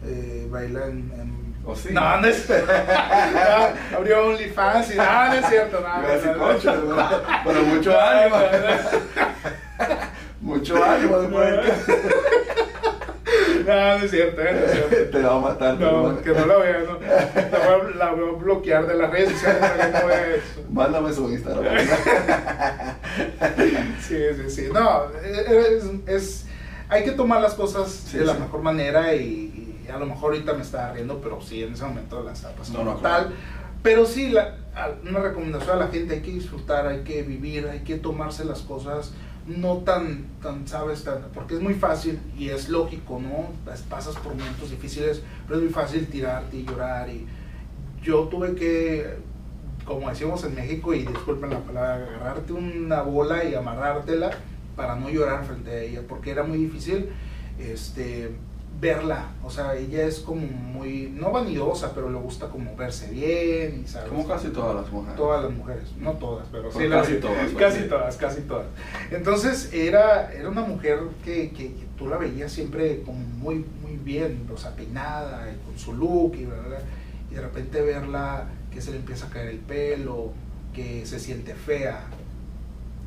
[0.05, 1.11] eh, baila en...
[1.11, 1.89] en- ¿O sí?
[1.91, 2.45] No, no es...
[3.95, 6.45] Abrió OnlyFans y no, no es cierto, no, Iba a decir, no, no.
[6.53, 7.09] "Concho, bueno,
[7.45, 8.37] bueno, mucho ánimo.
[10.41, 11.57] mucho ánimo después de
[13.65, 15.17] No, no es cierto, eh, no es cierto.
[15.17, 15.79] te va a matar.
[15.79, 16.99] No, que no la vea, no.
[16.99, 20.27] La voy, a, la voy a bloquear de las redes sociales para que no vea
[20.35, 20.65] eso.
[20.69, 21.63] Mándame su Instagram.
[24.05, 24.69] Sí, sí, sí.
[24.73, 26.45] No, es, es-
[26.89, 28.39] hay que tomar las cosas Sí, de la sí.
[28.41, 29.52] mejor manera y,
[29.85, 32.55] y a lo mejor ahorita me estaba riendo, pero sí, en ese momento la estaba
[32.55, 33.23] pasando No, no, fatal.
[33.25, 33.35] claro.
[33.81, 34.55] Pero sí, la-
[35.07, 38.61] una recomendación a la gente, hay que disfrutar, hay que vivir, hay que tomarse las
[38.61, 39.11] cosas
[39.45, 43.49] no tan, tan sabes, tan, porque es muy fácil y es lógico, ¿no?
[43.69, 47.25] Pas- Pasas por momentos difíciles, pero es muy fácil tirarte y llorar y
[48.01, 49.17] yo tuve que,
[49.85, 54.31] como decimos en México, y disculpen la palabra, agarrarte una bola y amarrártela
[54.77, 57.09] para no llorar frente a ella, porque era muy difícil
[57.59, 58.31] este,
[58.83, 59.27] verla.
[59.43, 63.87] O sea, ella es como muy, no vanidosa, pero le gusta como verse bien y
[63.87, 64.09] sabes.
[64.09, 65.15] Como casi todas las mujeres.
[65.17, 67.89] Todas las mujeres, no todas, pero sí las- casi todas, pues, Casi sí.
[67.89, 68.65] todas, casi todas.
[69.11, 73.97] Entonces era, era una mujer que, que- que tú la veías siempre como muy, muy
[74.03, 76.55] bien, o sea, peinada, y con su look y, bla,
[77.31, 80.31] y de repente verla que se le empieza a caer el pelo,
[80.73, 82.01] que se siente fea.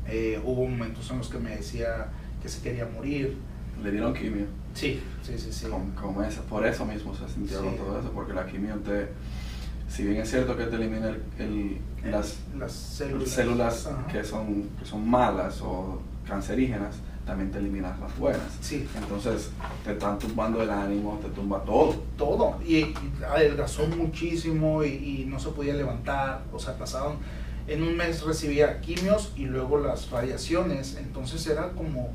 [0.07, 2.07] Eh, hubo momentos en los que me decía
[2.41, 3.37] que se quería morir.
[3.83, 4.45] Le dieron quimio.
[4.77, 5.65] Sí, sí, sí, sí.
[5.67, 9.07] Con, con esa- por eso mismo se sintió con todo eso, porque la quimio te,
[9.89, 11.77] si bien es cierto que te elimina el, el-
[12.11, 18.47] las las células, que son, que son malas o cancerígenas, también te eliminas las buenas.
[18.61, 18.87] Sí.
[18.95, 19.49] Entonces
[19.83, 21.95] te están tumbando el ánimo, te tumba todo.
[22.17, 22.95] todo y, y
[23.27, 24.89] adelgazó muchísimo y,
[25.21, 27.17] y no se podía levantar, o sea, pasaban,
[27.67, 32.11] en un mes recibía quimios y luego las radiaciones, entonces era como,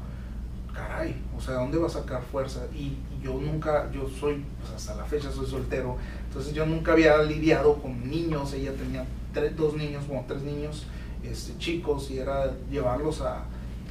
[0.73, 2.61] caray, o sea, ¿dónde va a sacar fuerza?
[2.75, 5.97] Y, y yo nunca, yo soy, pues hasta la fecha soy soltero,
[6.29, 10.87] entonces yo nunca había lidiado con niños, ella tenía tres, dos niños, como tres niños
[11.23, 13.45] este, chicos y era llevarlos a,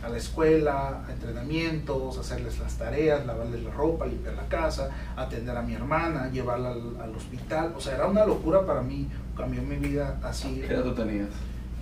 [0.04, 5.56] a la escuela, a entrenamientos, hacerles las tareas, lavarles la ropa, limpiar la casa, atender
[5.56, 7.74] a mi hermana, llevarla al, al hospital.
[7.78, 9.08] O sea, era una locura para mí.
[9.38, 10.64] Cambió mi vida así.
[10.68, 11.30] ¿Qué edad tenías?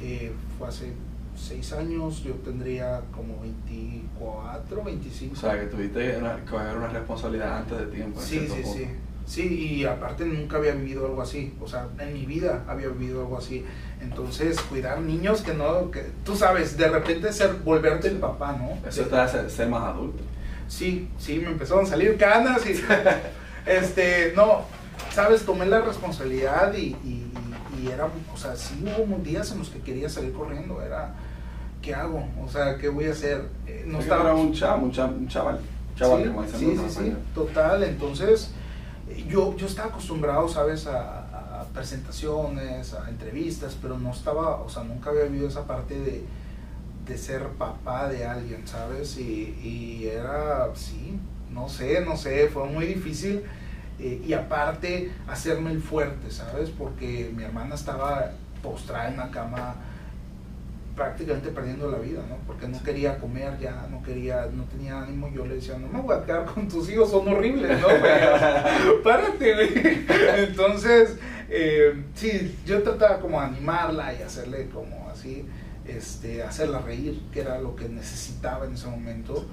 [0.02, 0.94] Eh, fue hace
[1.39, 5.34] seis años, yo tendría como 24, 25.
[5.34, 8.19] O sea, que tuviste una, coger una responsabilidad antes de tiempo.
[8.21, 8.73] en Sí, sí, punto.
[8.73, 8.88] sí.
[9.25, 9.43] Sí,
[9.75, 13.38] y aparte nunca había vivido algo así, o sea, en mi vida había vivido algo
[13.38, 13.63] así.
[14.02, 18.75] Entonces, cuidar niños que no, que tú sabes, de repente ser, volverte el papá, ¿no?
[18.89, 20.23] Eso te hace ser más adulto.
[20.67, 22.73] Sí, sí, me empezaron a salir canas y,
[23.67, 24.62] este, no,
[25.12, 29.60] sabes, tomé la responsabilidad y, y, y- y era, o sea, sí hubo días en
[29.60, 31.13] los que quería salir corriendo, era,
[31.82, 32.28] ¿qué hago?
[32.44, 33.48] O sea, ¿qué voy a hacer?
[33.68, 35.60] Eh, no estaba era un chaval, un chaval, un chaval,
[35.96, 37.84] chaval sí, como sí, sí, sí, total.
[37.84, 38.52] Entonces,
[39.10, 40.88] eh, yo, yo estaba acostumbrado, ¿sabes?
[40.88, 46.00] A, a presentaciones, a entrevistas, pero no estaba, o sea, nunca había vivido esa parte
[46.00, 46.24] de,
[47.06, 49.18] de ser papá de alguien, ¿sabes?
[49.18, 51.20] Y, y era, sí,
[51.52, 53.44] no sé, no sé, fue muy difícil.
[54.00, 56.70] eh, y aparte, hacerme el fuerte, ¿sabes?
[56.70, 58.32] Porque mi hermana estaba
[58.63, 59.76] postrada en la cama
[61.00, 62.36] prácticamente perdiendo la vida, ¿no?
[62.46, 65.32] Porque no quería comer ya, no quería, no tenía ánimo.
[65.34, 67.88] Yo le decía, no me voy a quedar con tus hijos, son horribles, ¿no?
[69.04, 70.06] Párate, güey.
[70.40, 75.46] Entonces, eh, sí, yo trataba como animarla y hacerle como así,
[75.88, 79.46] este, hacerla reír, que era lo que necesitaba en ese momento.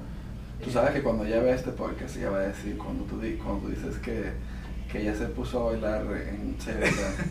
[0.64, 3.68] Tú sabes que cuando ve este podcast, ella va a decir, cuando tú, cuando tú
[3.68, 4.32] dices que,
[4.90, 6.86] que ella se puso a bailar en serio,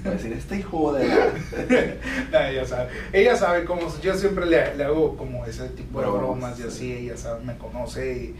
[0.06, 2.50] va a decir, este hijo de la...
[2.50, 6.60] Ella sabe, ella sabe cómo, yo siempre le, le hago como ese tipo de Bromas,
[6.60, 6.68] y sí.
[6.68, 8.36] así, ella sabe, me conoce y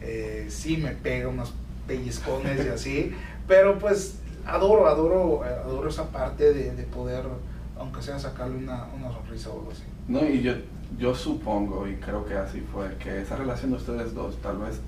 [0.00, 1.52] eh, sí me pega unos
[1.86, 3.14] pellizcones y así,
[3.48, 7.24] pero pues adoro, adoro, adoro esa parte de, de poder,
[7.76, 9.82] aunque sea sacarle una, una sonrisa o algo así.
[10.08, 10.54] No, y yo,
[10.98, 14.80] yo supongo, y creo que así fue, que esa relación de ustedes dos tal vez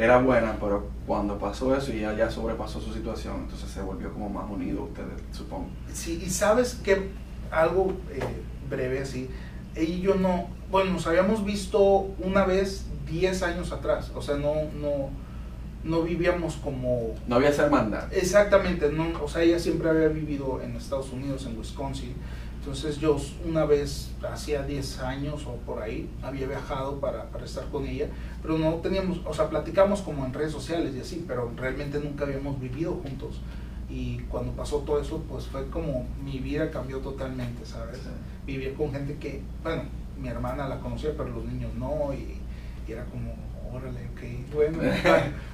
[0.00, 4.10] era buena, pero cuando pasó eso y ella ya sobrepasó su situación, entonces se volvió
[4.10, 5.68] como más unido ustedes, supongo.
[5.92, 7.10] Sí, y sabes que
[7.50, 8.20] algo eh,
[8.70, 9.28] breve así,
[9.74, 11.80] ella y yo no, bueno, nos habíamos visto
[12.18, 15.10] una vez 10 años atrás, o sea, no, no,
[15.84, 18.10] no vivíamos como No había esa hermandad.
[18.10, 22.14] Exactamente, no, o sea, ella siempre había vivido en Estados Unidos, en Wisconsin.
[22.60, 27.64] Entonces yo una vez, hacía 10 años o por ahí, había viajado para, para estar
[27.70, 28.08] con ella,
[28.42, 32.24] pero no teníamos, o sea, platicamos como en redes sociales y así, pero realmente nunca
[32.24, 33.40] habíamos vivido juntos.
[33.88, 37.98] Y cuando pasó todo eso, pues fue como mi vida cambió totalmente, ¿sabes?
[38.46, 39.84] Vivir con gente que, bueno,
[40.20, 42.36] mi hermana la conocía, pero los niños no, y,
[42.86, 43.34] y era como,
[43.74, 44.82] órale, ok, bueno.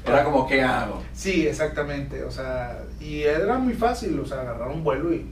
[0.04, 1.00] Era como, ¿qué hago?
[1.14, 5.24] Sí, exactamente, o sea, y era muy fácil, o sea, agarrar un vuelo y,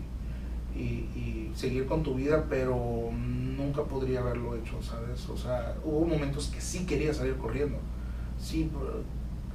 [0.76, 5.29] y, y seguir con tu vida, pero nunca podría haberlo hecho, ¿sabes?
[5.29, 7.79] O sea, hubo momentos que sí quería salir corriendo.
[8.40, 8.71] Sí,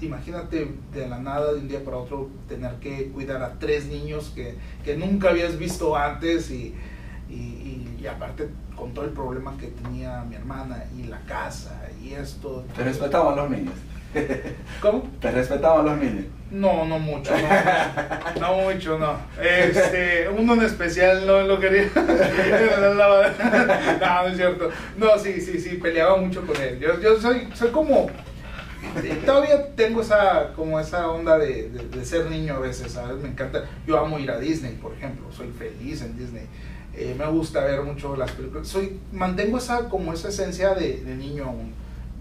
[0.01, 4.31] imagínate de la nada, de un día para otro, tener que cuidar a tres niños
[4.33, 6.73] que, que nunca habías visto antes y,
[7.29, 11.81] y, y- y aparte con todo el problema que tenía mi hermana y la casa
[12.01, 12.63] y esto.
[12.73, 13.73] ¿Te respetaban los niños?
[14.81, 15.07] ¿Cómo?
[15.21, 16.25] ¿Te respetaban los niños?
[16.51, 19.17] No, no mucho, no, no mucho, no.
[19.39, 21.89] Este, uno en especial no lo quería.
[21.95, 24.69] no, no es cierto.
[24.97, 26.79] No, sí, sí, sí, peleaba mucho con él.
[26.79, 28.09] Yo, yo soy, soy como,
[29.25, 33.21] todavía tengo esa, como esa onda de, de- de ser niño a veces, ¿sabes?
[33.21, 33.65] Me encanta.
[33.85, 35.31] Yo amo ir a Disney, por ejemplo.
[35.31, 36.47] Soy feliz en Disney.
[36.95, 38.67] Eh, me gusta ver mucho las películas.
[38.67, 41.73] Soy, mantengo esa, como esa esencia de, de niño aún.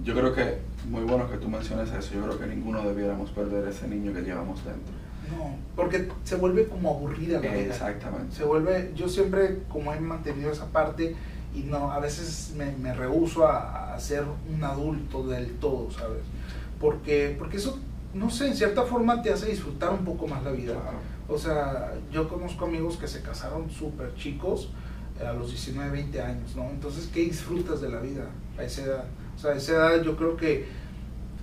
[0.09, 0.57] Yo creo que,
[0.89, 4.23] muy bueno que tú menciones eso, yo creo que ninguno debiéramos perder ese niño que
[4.23, 4.95] llevamos dentro.
[5.31, 7.75] No, porque se vuelve como aburrida la vida.
[7.75, 8.35] Exactamente.
[8.35, 11.15] se vuelve, yo siempre como he mantenido esa parte
[11.55, 16.23] y no, a veces me, me rehúso a, a ser un adulto del todo, ¿sabes?
[16.81, 17.79] Porque, porque eso,
[18.15, 20.73] no sé, en cierta forma te hace disfrutar un poco más la vida.
[20.73, 20.99] Claro.
[21.29, 24.71] O sea, yo conozco amigos que se casaron súper chicos
[25.21, 26.71] eh, a los 19, 20 años, ¿no?
[26.71, 28.25] Entonces, ¿qué disfrutas de la vida
[28.57, 29.05] a esa edad?
[29.39, 30.67] O sea, a esa edad yo creo que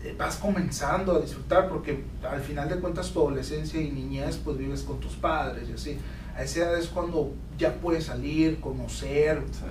[0.03, 4.57] eh, vas comenzando a disfrutar porque al final de cuentas tu adolescencia y niñez pues
[4.57, 5.97] vives con tus padres y así.
[6.35, 9.63] A esa edad es cuando ya puedes salir, conocer, Sí.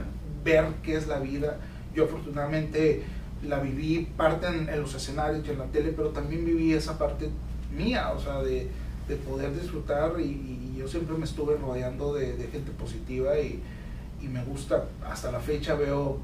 [0.43, 1.59] ver qué es la vida.
[1.95, 3.03] Yo afortunadamente
[3.47, 6.97] la viví parte en, en los escenarios y en la tele, pero también viví esa
[6.99, 7.29] parte
[7.77, 8.69] mía, o sea, de,
[9.07, 13.61] de poder disfrutar y, y yo siempre me estuve rodeando de, de gente positiva y,
[14.23, 16.19] y me gusta, hasta la fecha veo,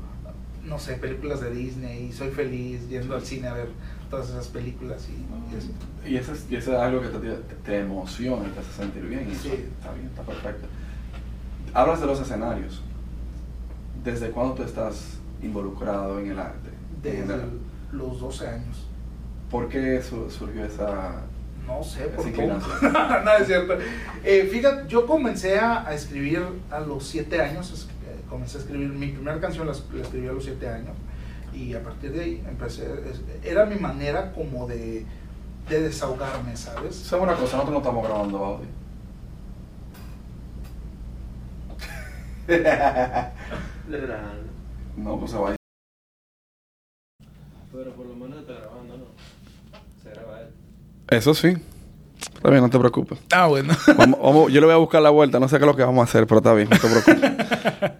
[0.64, 3.68] no sé, películas de Disney y soy feliz yendo al cine a ver
[4.10, 5.68] todas esas películas y, y eso.
[6.06, 9.04] Y eso, es, y eso es algo que te, te, emociona y te hace sentir
[9.04, 9.28] bien.
[9.28, 9.64] Y eso Sí.
[9.78, 10.66] está bien, está perfecto.
[11.74, 12.82] Hablas de los escenarios.
[14.04, 16.70] ¿Desde cuándo tú estás involucrado en el arte?
[17.02, 17.50] Desde general?
[17.92, 18.86] los 12 años.
[19.50, 21.22] ¿Por qué su- surgió esa...
[21.66, 22.30] No sé, Esa por qué.
[22.30, 22.92] inclinación.
[23.24, 23.74] no, es cierto.
[24.24, 27.88] Eh, fíjate, yo comencé a, a escribir a los 7 años.
[28.30, 30.92] Comencé a escribir, mi primera canción la, la escribí a los 7 años.
[31.52, 32.86] Y a partir de ahí empecé.
[33.42, 35.04] era mi manera como de,
[35.68, 36.94] de desahogarme, ¿sabes?
[36.96, 37.56] ¿Sabes una cosa?
[37.58, 38.66] Nosotros no estamos grabando audio.
[44.96, 45.56] No, pues se va.
[47.72, 49.04] Pero por lo menos está grabando, ¿no?
[50.02, 50.48] Se graba él.
[51.10, 51.56] Eso sí.
[52.34, 53.18] Está bien, no te preocupes.
[53.32, 53.74] Ah, bueno.
[53.96, 55.84] Vamos- vamos- yo le voy a buscar la vuelta, no sé qué es lo que
[55.84, 57.99] vamos a hacer, pero está bien, no te preocupes.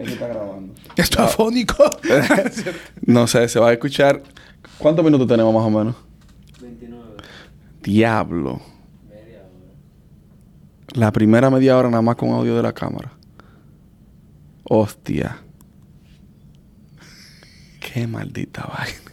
[0.00, 0.72] Él está grabando.
[0.96, 1.76] Esto afónico.
[3.02, 4.22] No sé, se va a escuchar.
[4.78, 5.94] ¿Cuántos minutos tenemos más o menos?
[6.58, 7.04] 29.
[7.82, 8.62] Diablo.
[9.06, 9.74] Media hora.
[10.94, 13.12] La primera media hora nada más con audio de la cámara.
[14.64, 15.36] Hostia.
[17.80, 19.10] Qué maldita vaina.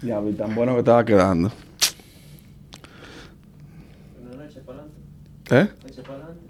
[0.02, 1.52] Diablo, y tan bueno que estaba quedando.
[5.50, 5.68] ¿Eh?
[5.86, 6.48] Echa para adelante.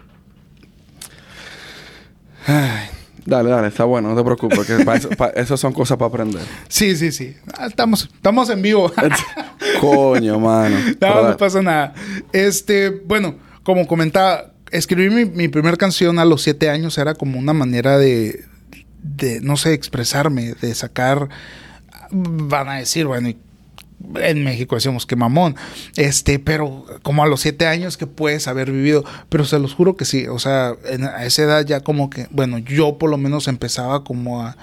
[2.49, 2.87] Ay,
[3.25, 6.09] dale, dale, está bueno, no te preocupes, que para eso, para- eso son cosas para
[6.09, 6.41] aprender.
[6.67, 7.35] Sí, sí, sí.
[7.57, 8.91] Ah, Estamos, estamos en vivo.
[9.79, 10.75] Coño, mano.
[11.01, 11.93] No, no pasa nada.
[12.33, 17.37] Este, bueno, como comentaba, escribí mi, mi primera canción a los siete años era como
[17.39, 18.45] una manera de,
[19.03, 21.29] de, no sé, expresarme, de sacar,
[22.11, 23.37] van a decir, bueno, y
[24.15, 25.55] en México decimos que mamón,
[25.95, 29.95] este, pero como a los siete años que puedes haber vivido, pero se los juro
[29.97, 33.17] que sí, o sea, en- a esa edad ya como que, bueno, yo por lo
[33.17, 34.55] menos empezaba como a,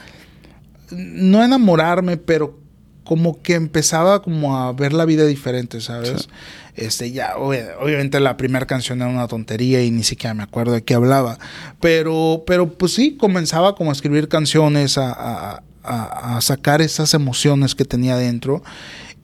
[0.91, 2.59] no enamorarme, pero
[3.05, 6.23] como que empezaba como a ver la vida diferente, ¿sabes?
[6.23, 6.29] Sí.
[6.75, 10.73] Este, ya, obvia- obviamente la primera canción era una tontería y ni siquiera me acuerdo
[10.73, 11.39] de qué hablaba,
[11.81, 17.15] pero, pero pues sí, comenzaba como a escribir canciones, a, a- a- a sacar esas
[17.15, 18.63] emociones que tenía dentro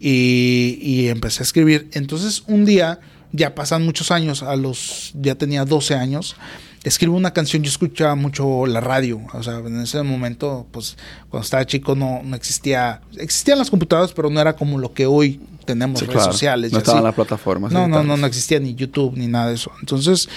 [0.04, 1.88] y, y empecé a escribir.
[1.92, 2.98] Entonces un día,
[3.30, 6.34] ya pasan muchos años, a los, ya tenía 12 años,
[6.82, 10.96] escribo una canción, yo escuchaba mucho la radio, o sea, en ese momento, pues
[11.30, 15.06] cuando estaba chico no, no existía, existían las computadoras, pero no era como lo que
[15.06, 16.32] hoy tenemos, Sí, redes claro.
[16.32, 16.72] sociales.
[16.72, 17.70] No estaban las plataformas.
[17.70, 19.70] No, no, no, no existía ni YouTube ni nada de eso.
[19.78, 20.28] Entonces,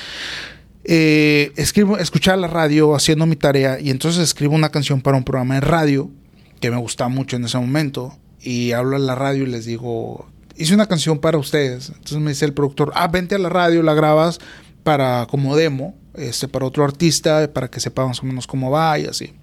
[0.83, 5.23] eh, escribo, escuchaba la radio haciendo mi tarea y entonces escribo una canción para un
[5.23, 6.11] programa de radio
[6.59, 10.27] que me gustaba mucho en ese momento y hablo a la radio y les digo,
[10.55, 11.89] hice una canción para ustedes.
[11.89, 14.39] Entonces me dice el productor, ah, vente a la radio, la grabas
[14.83, 18.99] para como demo, este, para otro artista, para que sepa más o menos cómo va
[18.99, 19.33] y así.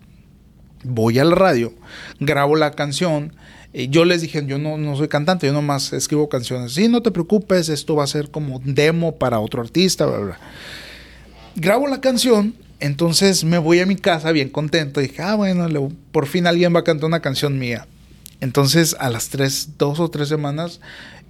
[0.84, 1.74] Voy a la radio,
[2.20, 3.34] grabo la canción.
[3.72, 6.72] eh, yo les dije, yo no, no soy cantante, yo nomás escribo canciones.
[6.72, 10.38] Sí, no te preocupes, esto va a ser como demo para otro artista, bla, bla.
[11.56, 15.00] Grabo la canción, entonces me voy a mi casa bien contento.
[15.00, 15.66] Dije, ah, bueno,
[16.12, 17.86] por fin alguien va a cantar una canción mía.
[18.42, 20.80] Entonces, a las tres, dos o tres semanas,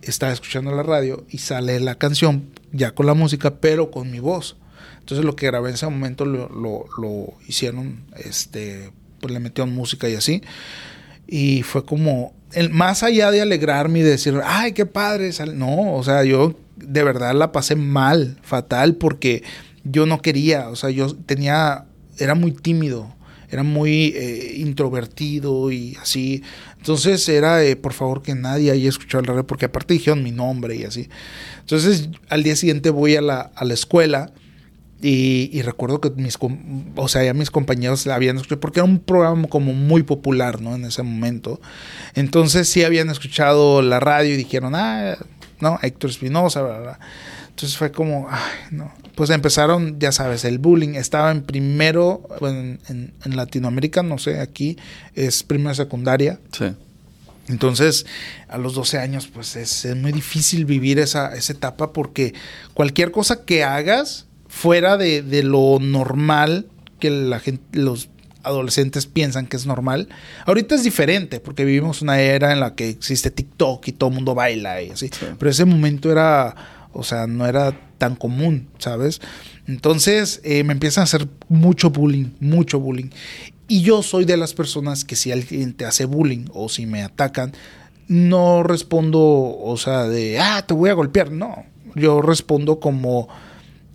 [0.00, 4.18] estaba escuchando la radio y sale la canción ya con la música, pero con mi
[4.18, 4.56] voz.
[5.00, 10.08] Entonces, lo que grabé en ese momento lo, lo- hicieron, este, pues le metieron música
[10.08, 10.40] y así.
[11.26, 15.54] Y fue como, el, más allá de alegrarme y decir, ay, qué padre, sale-".
[15.54, 19.42] no, o sea, yo de verdad la pasé mal, fatal, porque
[19.84, 21.84] yo no quería, o sea, yo tenía,
[22.18, 23.14] era muy tímido,
[23.52, 26.42] era muy eh, introvertido y así.
[26.78, 30.32] Entonces era, eh, por favor, que nadie haya escuchado la radio, porque aparte dijeron mi
[30.32, 31.10] nombre y así.
[31.60, 34.32] Entonces al día siguiente voy a la, a la escuela
[35.02, 36.38] y, y recuerdo que mis,
[36.96, 40.62] o sea, ya mis compañeros la habían escuchado, porque era un programa como muy popular,
[40.62, 40.74] ¿no?
[40.74, 41.60] En ese momento.
[42.14, 45.18] Entonces sí habían escuchado la radio y dijeron, ah,
[45.60, 47.00] no, Héctor Espinosa, bla, bla.
[47.52, 48.92] Entonces fue como, ay, no.
[49.14, 50.94] Pues empezaron, ya sabes, el bullying.
[50.94, 54.76] Estaba en primero, bueno, en, en- en Latinoamérica, no sé, aquí
[55.14, 56.40] es primero secundaria.
[56.56, 56.72] Sí.
[57.48, 58.06] Entonces,
[58.48, 62.34] a los 12 años, pues es, es muy difícil vivir esa, esa etapa porque
[62.72, 66.66] cualquier cosa que hagas fuera de, de lo normal
[67.00, 68.08] que la gente, los
[68.44, 70.08] adolescentes piensan que es normal,
[70.46, 74.14] ahorita es diferente porque vivimos una era en la que existe TikTok y todo el
[74.16, 75.08] mundo baila y así.
[75.08, 75.26] Sí.
[75.38, 76.54] Pero ese momento era,
[76.92, 79.20] o sea, no era tan común, ¿sabes?
[79.66, 83.10] Entonces eh, me empiezan a hacer mucho bullying, mucho bullying.
[83.68, 87.02] Y yo soy de las personas que si alguien te hace bullying o si me
[87.02, 87.52] atacan,
[88.08, 91.30] no respondo, o sea, de, ah, te voy a golpear.
[91.30, 93.28] No, yo respondo como,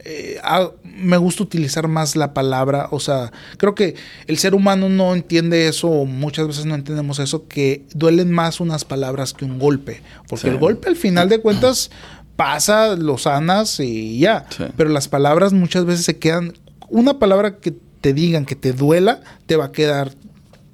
[0.03, 4.89] eh, ah, me gusta utilizar más la palabra, o sea, creo que el ser humano
[4.89, 9.45] no entiende eso, o muchas veces no entendemos eso, que duelen más unas palabras que
[9.45, 10.47] un golpe, porque Sí.
[10.47, 11.91] el golpe al final de cuentas
[12.37, 14.63] pasa, lo sanas y ya, Sí.
[14.77, 16.53] pero las palabras muchas veces se quedan,
[16.89, 20.11] una palabra que te digan que te duela, te va a quedar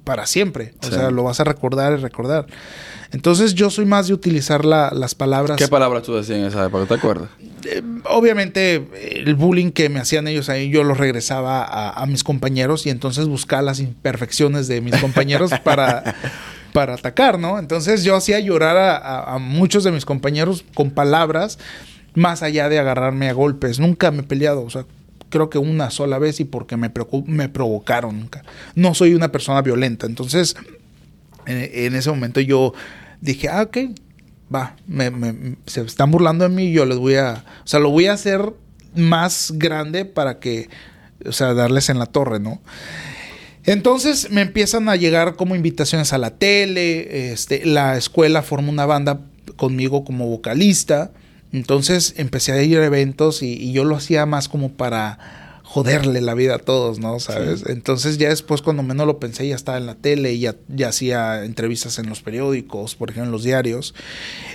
[0.04, 0.92] para siempre, o Sí.
[0.92, 2.46] sea, lo vas a recordar y recordar.
[3.10, 6.66] Entonces yo soy más de utilizar la- las palabras ¿Qué palabras tú decías en esa
[6.66, 6.84] época?
[6.86, 7.30] ¿Te acuerdas?
[7.66, 8.86] eh, obviamente
[9.24, 12.90] el bullying que me hacían ellos ahí yo lo regresaba a, a mis compañeros y
[12.90, 16.14] entonces buscaba las imperfecciones de mis compañeros para,
[16.74, 17.60] para atacar, ¿no?
[17.60, 21.60] Entonces yo hacía llorar a, muchos de mis compañeros con palabras
[22.14, 23.78] más allá de agarrarme a golpes.
[23.78, 24.84] Nunca me he peleado, o sea,
[25.30, 26.90] creo que una sola vez y porque me,
[27.26, 28.42] me provocaron nunca.
[28.74, 30.56] No soy una persona violenta, entonces
[31.46, 32.74] en, en ese momento yo
[33.20, 33.78] dije, ah, ok,
[34.52, 37.90] va, me, me- se están burlando de mí, yo les voy a, o sea, lo
[37.90, 38.52] voy a hacer
[38.96, 40.68] más grande para que,
[41.24, 42.60] o sea, darles en la torre, ¿no?
[43.66, 48.86] Entonces me empiezan a llegar como invitaciones a la tele, este, la escuela forma una
[48.86, 49.20] banda
[49.56, 51.12] conmigo como vocalista,
[51.52, 55.18] entonces empecé a ir a eventos y, y yo lo hacía más como para
[55.74, 57.18] joderle la vida a todos, ¿no?
[57.18, 57.60] ¿Sabes?
[57.60, 57.66] Sí.
[57.68, 60.88] Entonces ya después cuando menos lo pensé ya estaba en la tele y ya, ya
[60.90, 63.92] hacía entrevistas en los periódicos, por ejemplo en los diarios.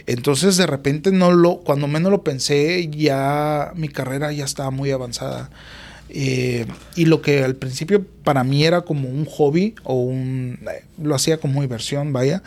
[0.05, 4.91] Entonces de repente no lo, cuando menos lo pensé ya mi carrera ya estaba muy
[4.91, 5.49] avanzada.
[6.09, 10.59] Eh, y lo que al principio para mí era como un hobby o un...
[10.71, 12.41] eh, lo hacía como diversión, vaya,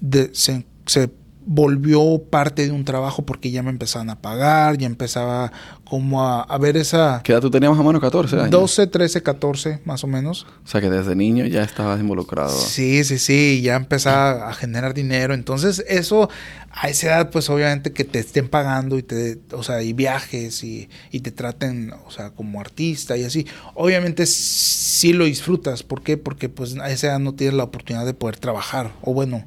[0.00, 1.10] de- se, se
[1.46, 5.52] volvió parte de un trabajo porque ya me empezaban a pagar, ya empezaba
[5.84, 7.20] como a, a ver esa...
[7.22, 8.00] ¿Qué edad tú tenías más o menos?
[8.00, 8.50] 14 años.
[8.50, 10.46] 12, 13, 14 más o menos.
[10.64, 12.50] O sea que desde niño ya estabas involucrado.
[12.50, 15.34] Sí, sí, sí, ya empezaba a generar dinero.
[15.34, 16.28] Entonces, eso
[16.70, 20.64] a esa edad, pues obviamente que te estén pagando y te, o sea, y viajes
[20.64, 23.46] y, y te traten, o sea, como artista y así.
[23.74, 25.82] Obviamente sí lo disfrutas.
[25.82, 26.16] ¿Por qué?
[26.16, 28.92] Porque pues a esa edad no tienes la oportunidad de poder trabajar.
[29.02, 29.44] O bueno,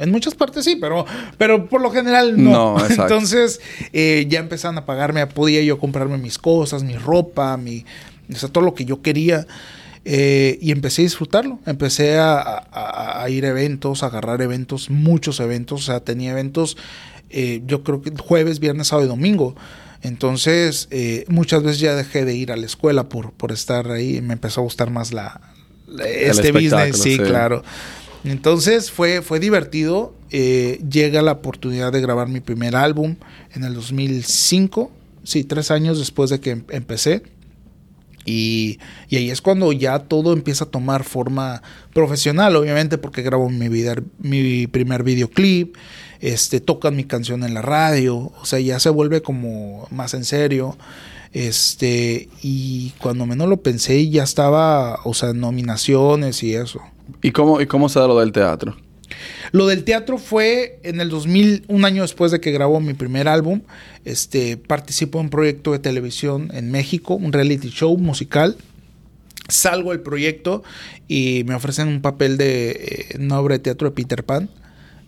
[0.00, 1.06] en muchas partes sí, pero,
[1.38, 2.76] pero por lo general no.
[2.90, 3.60] Entonces,
[3.92, 7.84] eh, ya empezaban a pagarme, podía yo comprarme mis cosas, mi ropa, mi,
[8.32, 9.46] o sea, todo lo que yo quería.
[10.06, 11.58] Eh, y empecé a disfrutarlo.
[11.66, 15.82] Empecé a, a- a ir a eventos, a agarrar eventos, muchos eventos.
[15.82, 16.76] O sea, tenía eventos,
[17.28, 19.54] eh, yo creo que jueves, viernes, sábado y domingo.
[20.02, 24.22] Entonces, eh, muchas veces ya dejé de ir a la escuela por, por estar ahí.
[24.22, 25.38] Me empezó a gustar más la,
[26.02, 26.96] este business.
[27.02, 27.18] Sí, sí.
[27.18, 27.62] claro.
[28.24, 30.14] Entonces fue, fue divertido.
[30.30, 33.16] Eh, llega la oportunidad de grabar mi primer álbum
[33.54, 34.90] en el 2005.
[35.24, 37.22] Sí, tres años después de que em- empecé.
[38.26, 41.62] Y, y ahí es cuando ya todo empieza a tomar forma
[41.94, 45.74] profesional, obviamente, porque grabo mi, vida, mi primer videoclip,
[46.20, 50.24] este, tocan mi canción en la radio, o sea, ya se vuelve como más en
[50.24, 50.76] serio.
[51.32, 56.80] Este, y cuando menos lo pensé, ya estaba, o sea, nominaciones y eso.
[57.22, 58.76] ¿Y cómo, ¿Y cómo se da lo del teatro?
[59.52, 63.28] Lo del teatro fue en el 2000, un año después de que grabó mi primer
[63.28, 63.62] álbum.
[64.04, 68.56] Este, participo en un proyecto de televisión en México, un reality show musical.
[69.48, 70.62] Salgo del proyecto
[71.08, 74.48] y me ofrecen un papel de eh, una obra de teatro de Peter Pan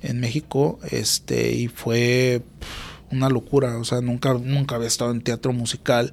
[0.03, 0.81] en México.
[0.91, 2.43] Este, y fue
[3.13, 3.79] una locura.
[3.79, 6.11] O sea, nunca, nunca había estado en teatro musical.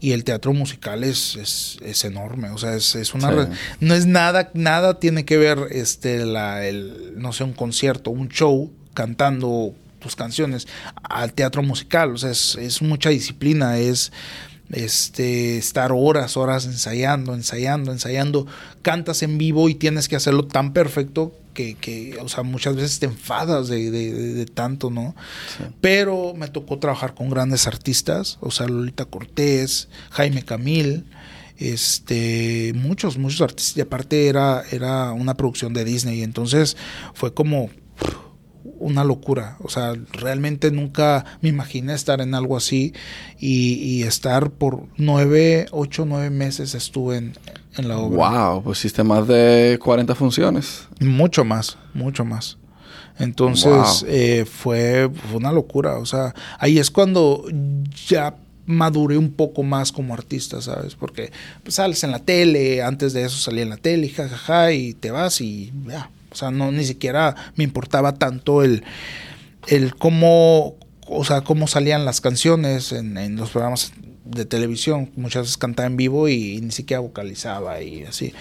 [0.00, 2.50] Y el teatro musical es, es, es enorme.
[2.50, 3.52] O sea, es, es una Sí.
[3.80, 8.28] no es nada, nada tiene que ver, este, la, el, no sé, un concierto, un
[8.28, 10.66] show cantando tus canciones
[11.02, 12.14] al teatro musical.
[12.14, 14.10] O sea, es, es mucha disciplina, es
[14.72, 18.46] este estar horas, horas ensayando, ensayando, ensayando.
[18.82, 22.98] Cantas en vivo y tienes que hacerlo tan perfecto que, que o sea, muchas veces
[22.98, 25.14] te enfadas de, de- de- de tanto, ¿no?
[25.58, 25.64] Sí.
[25.80, 31.04] Pero me tocó trabajar con grandes artistas, o sea, Lolita Cortés, Jaime Camil,
[31.58, 33.76] este, muchos, muchos artistas.
[33.76, 36.76] Y aparte era, era una producción de Disney, entonces
[37.14, 37.70] fue como
[38.80, 39.56] una locura.
[39.62, 42.92] O sea, realmente nunca me imaginé estar en algo así
[43.38, 47.38] y, y estar por nueve, ocho, nueve meses estuve en,
[47.76, 48.30] en la obra.
[48.50, 50.88] Wow, pues hiciste más de 40 funciones.
[50.98, 52.56] Mucho más, mucho más.
[53.18, 53.70] Entonces
[54.02, 54.04] Wow.
[54.08, 55.98] eh, fue, fue una locura.
[55.98, 57.44] O sea, ahí es cuando
[58.08, 58.34] ya
[58.66, 60.94] maduré un poco más como artista, ¿sabes?
[60.94, 64.94] Porque pues, sales en la tele, antes de eso salí en la tele, jajaja, y
[64.94, 66.08] te vas y ya.
[66.30, 68.84] O sea, no ni siquiera me importaba tanto el,
[69.66, 70.76] el cómo,
[71.06, 73.92] o sea, cómo salían las canciones en, en los programas
[74.30, 75.10] de televisión.
[75.16, 78.32] Muchas veces cantaba en vivo y, ni siquiera vocalizaba y así.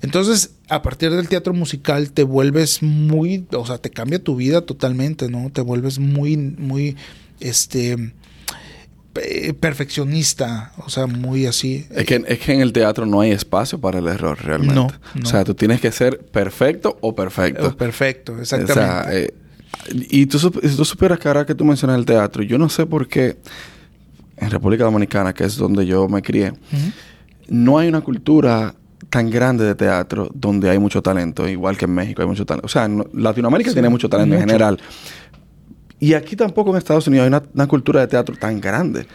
[0.00, 4.62] Entonces, a partir del teatro musical te vuelves muy, o sea, te cambia tu vida
[4.62, 5.50] totalmente, ¿no?
[5.50, 6.96] Te vuelves muy, muy,
[7.40, 8.12] este,
[9.60, 11.86] perfeccionista, o sea, muy así.
[11.90, 14.74] Es que, es que en el teatro no hay espacio para el error realmente.
[14.74, 14.88] No,
[15.22, 17.76] O sea, tú tienes que ser perfecto o perfecto.
[17.76, 19.24] Perfecto, O sea, exactamente.
[19.26, 19.34] eh,
[20.10, 22.86] y tú, si tú supieras que ahora que tú mencionas el teatro, yo no sé
[22.86, 23.36] por qué
[24.36, 26.52] en República Dominicana, que es donde yo me crié,
[27.48, 28.74] no hay una cultura
[29.10, 32.66] tan grande de teatro donde hay mucho talento, igual que en México hay mucho talento.
[32.66, 34.78] O sea, no- Latinoamérica Sí, tiene mucho talento en general.
[36.02, 39.06] Y aquí tampoco en Estados Unidos hay una, una cultura de teatro tan grande.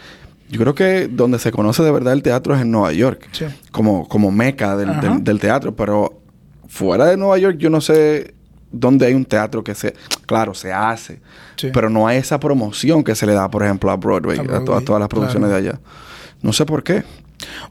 [0.48, 3.44] Yo creo que donde se conoce de verdad el teatro es en Nueva York, Sí.
[3.70, 6.22] como, como meca del, del- del teatro, pero
[6.66, 8.34] fuera de Nueva York yo no sé
[8.72, 11.20] dónde hay un teatro que se, claro, se hace,
[11.56, 11.68] Sí.
[11.74, 14.44] pero no hay esa promoción que se le da, por ejemplo, a Broadway, A a,
[14.46, 15.62] to- a Broadway, todas las producciones claro.
[15.62, 15.80] de allá.
[16.40, 17.04] No sé por qué.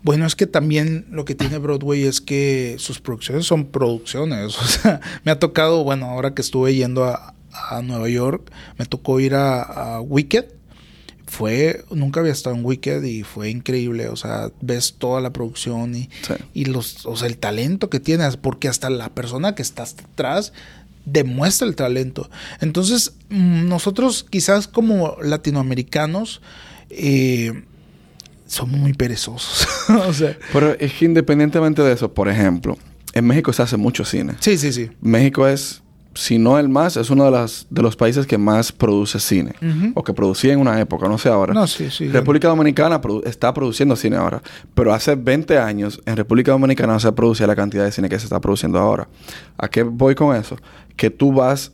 [0.03, 4.55] Bueno, es que también lo que tiene Broadway es que sus producciones son producciones.
[4.61, 7.33] O sea, me ha tocado, bueno, ahora que estuve yendo a,
[7.69, 10.45] a Nueva York, me tocó ir a, a Wicked.
[11.29, 14.07] Fue, nunca había estado en Wicked y fue increíble.
[14.07, 16.33] O sea, ves toda la producción y, Sí.
[16.53, 20.53] y los, o sea, el talento que tienes, porque hasta la persona que está atrás
[21.05, 22.29] demuestra el talento.
[22.61, 26.41] Entonces, mm, nosotros quizás como latinoamericanos,
[26.89, 27.63] eh,
[28.45, 29.67] somos muy perezosos.
[30.07, 32.77] o sea, Pero es que independientemente de eso, por ejemplo,
[33.13, 34.35] en México se hace mucho cine.
[34.39, 34.91] sí, sí, sí.
[35.01, 35.81] México es
[36.17, 39.53] si no el más, es uno de, las, de los países que más produce cine.
[39.95, 41.53] O que producía en una época, no sé ahora.
[41.53, 42.07] No, sí, sí.
[42.09, 44.41] República Dominicana produ- está produciendo cine ahora.
[44.73, 48.17] Pero hace 20 años en República Dominicana no se producía la cantidad de cine que
[48.19, 49.07] se está produciendo ahora.
[49.57, 50.55] ¿A qué voy con eso?
[50.95, 51.71] Que tú vas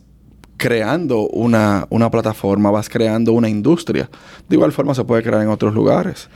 [0.56, 4.08] creando una, una plataforma, vas creando una industria.
[4.48, 6.28] De igual forma se puede crear en otros lugares.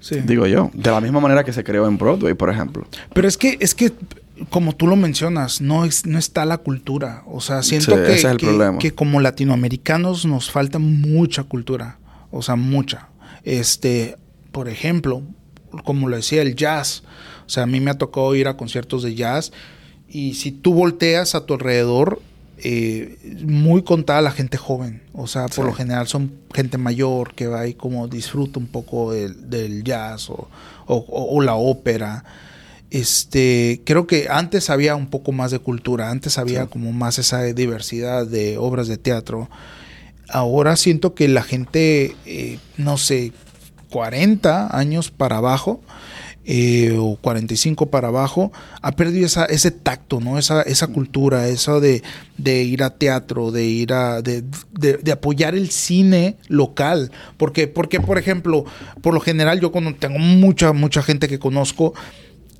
[0.00, 0.16] Sí.
[0.24, 0.70] Digo yo.
[0.72, 2.84] De la misma manera que se creó en Broadway, por ejemplo.
[3.12, 3.92] Pero es que, es que,
[4.48, 7.22] como tú lo mencionas, no, es, no está la cultura.
[7.26, 8.26] O sea, siento Sí, que, es
[8.78, 11.98] que- como latinoamericanos nos falta mucha cultura.
[12.30, 13.08] O sea, mucha.
[13.44, 14.16] Este,
[14.52, 15.22] por ejemplo,
[15.84, 17.02] como lo decía, el jazz.
[17.46, 19.52] O sea, a mí me ha tocado ir a conciertos de jazz.
[20.08, 22.20] Y si tú volteas a tu alrededor,
[22.62, 23.16] eh,
[23.46, 25.02] muy contada la gente joven.
[25.12, 25.70] O sea, por Sí.
[25.70, 30.28] lo general son gente mayor que va y como disfruta un poco del, del jazz
[30.30, 30.48] o,
[30.86, 32.24] o- o- o la ópera.
[32.90, 36.68] Este, creo que antes había un poco más de cultura, antes había Sí.
[36.70, 39.48] como más esa diversidad de obras de teatro.
[40.28, 43.32] Ahora siento que la gente, eh, no sé,
[43.90, 45.80] 40 años para abajo,
[46.44, 48.50] eh, o 45 para abajo,
[48.82, 50.38] ha perdido esa, ese tacto, ¿no?
[50.38, 52.02] Esa, esa cultura, eso de,
[52.38, 54.22] de ir a teatro, de ir a.
[54.22, 57.10] De, de- de apoyar el cine local.
[57.36, 58.64] Porque, porque, por ejemplo,
[59.02, 61.92] por lo general, yo cuando tengo mucha, mucha gente que conozco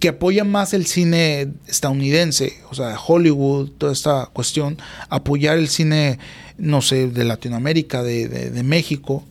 [0.01, 4.79] que apoya más el cine estadounidense, o sea, Hollywood, toda esta cuestión,
[5.11, 6.19] apoyar el cine,
[6.59, 9.25] no sé, de Latinoamérica, de, de- de México.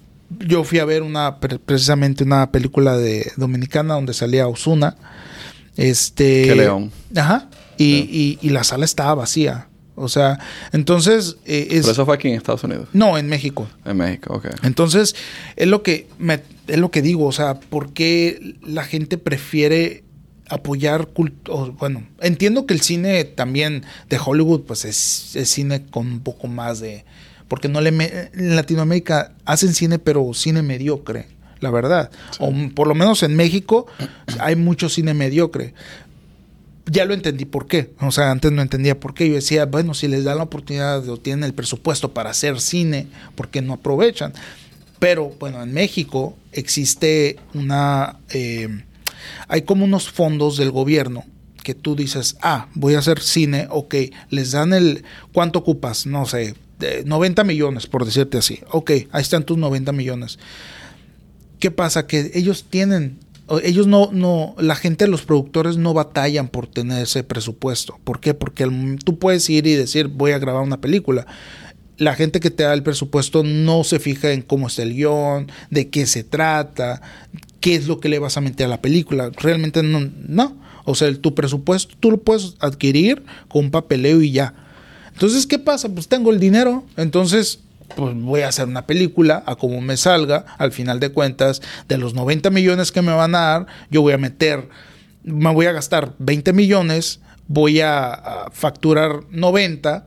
[0.47, 4.95] Yo fui a ver una, pre- precisamente una película de dominicana donde salía Osuna.
[5.75, 6.43] Este.
[6.45, 6.91] Qué león.
[7.15, 7.49] Ajá.
[7.77, 9.67] Y, y- y la sala estaba vacía.
[9.95, 10.39] O sea,
[10.71, 11.81] entonces eh, es.
[11.81, 12.87] Pero eso fue aquí en Estados Unidos.
[12.93, 13.67] No, en México.
[13.85, 14.47] En México, ok.
[14.63, 15.15] Entonces,
[15.55, 20.03] es lo que me- es lo que digo, o sea, ¿por qué la gente prefiere
[20.49, 25.85] apoyar cult- o, bueno, entiendo que el cine también de Hollywood pues es, es cine
[25.89, 27.05] con un poco más de
[27.47, 31.27] porque no le me- en Latinoamérica hacen cine pero cine mediocre,
[31.61, 32.11] la verdad.
[32.39, 33.87] O por lo menos en México
[34.39, 35.73] hay mucho cine mediocre
[36.91, 37.91] ya lo entendí por qué.
[38.01, 39.27] O sea, antes no entendía por qué.
[39.29, 43.05] Yo decía, bueno, si les dan la oportunidad o tienen el presupuesto para hacer cine,
[43.35, 44.33] ¿por qué no aprovechan?
[44.97, 48.17] Pero bueno, en México existe una...
[48.31, 48.83] eh,
[49.47, 51.25] hay como unos fondos del gobierno
[51.63, 53.95] que tú dices, ah, voy a hacer cine, ok,
[54.29, 55.03] les dan el...
[55.33, 56.05] ¿Cuánto ocupas?
[56.05, 58.61] No sé, de 90 millones, por decirte así.
[58.71, 60.39] Ok, ahí están tus 90 millones.
[61.59, 62.07] ¿Qué pasa?
[62.07, 63.19] Que ellos tienen,
[63.63, 67.99] ellos no, no, la gente, los productores no batallan por tener ese presupuesto.
[68.03, 68.33] ¿Por qué?
[68.33, 68.67] Porque
[69.03, 71.27] tú puedes ir y decir, voy a grabar una película.
[71.97, 75.51] La gente que te da el presupuesto no se fija en cómo está el guion,
[75.69, 77.01] de qué se trata,
[77.59, 79.31] qué es lo que le vas a meter a la película.
[79.37, 80.57] Realmente no, no.
[80.85, 84.53] O sea, tu presupuesto tú lo puedes adquirir con un papeleo y ya.
[85.13, 85.89] Entonces, ¿qué pasa?
[85.89, 87.59] Pues tengo el dinero, entonces
[87.95, 91.97] pues voy a hacer una película a como me salga, al final de cuentas, de
[91.97, 94.69] los 90 millones que me van a dar, yo voy a meter,
[95.23, 100.05] me voy a gastar 20 millones, voy a, a facturar 90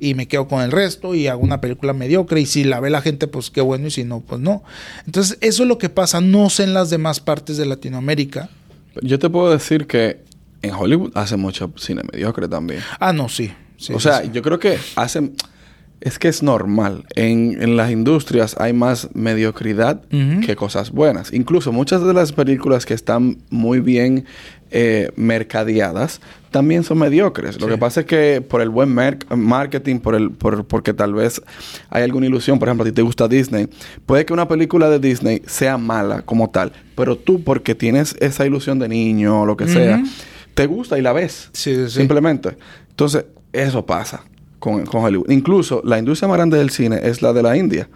[0.00, 2.90] y me quedo con el resto y hago una película mediocre y si la ve
[2.90, 4.64] la gente, pues qué bueno y si no, pues no.
[5.06, 8.48] Entonces, eso es lo que pasa, no sé en las demás partes de Latinoamérica.
[9.02, 10.24] Yo te puedo decir que
[10.62, 12.80] en Hollywood hace mucho cine mediocre también.
[12.98, 13.52] Ah, no, sí.
[13.76, 14.30] sí, o sea, sí.
[14.32, 15.34] yo creo que hacen...
[16.00, 17.04] Es que es normal.
[17.14, 21.30] En, en las industrias hay más mediocridad que cosas buenas.
[21.30, 24.24] Incluso muchas de las películas que están muy bien
[24.70, 27.60] eh, mercadeadas también son mediocres.
[27.60, 28.92] Lo que pasa es que por el buen
[29.36, 31.40] marketing, por el, por, porque tal vez
[31.90, 33.68] hay alguna ilusión, por ejemplo, a ti te gusta Disney,
[34.04, 38.46] puede que una película de Disney sea mala como tal, pero tú porque tienes esa
[38.46, 40.02] ilusión de niño o lo que sea,
[40.54, 41.50] te gusta y la ves.
[41.52, 41.88] Sí.
[41.88, 42.56] Simplemente.
[42.90, 44.24] Entonces, eso pasa
[44.58, 45.30] con, con Hollywood.
[45.30, 47.88] Incluso la industria más grande del cine es la de la India,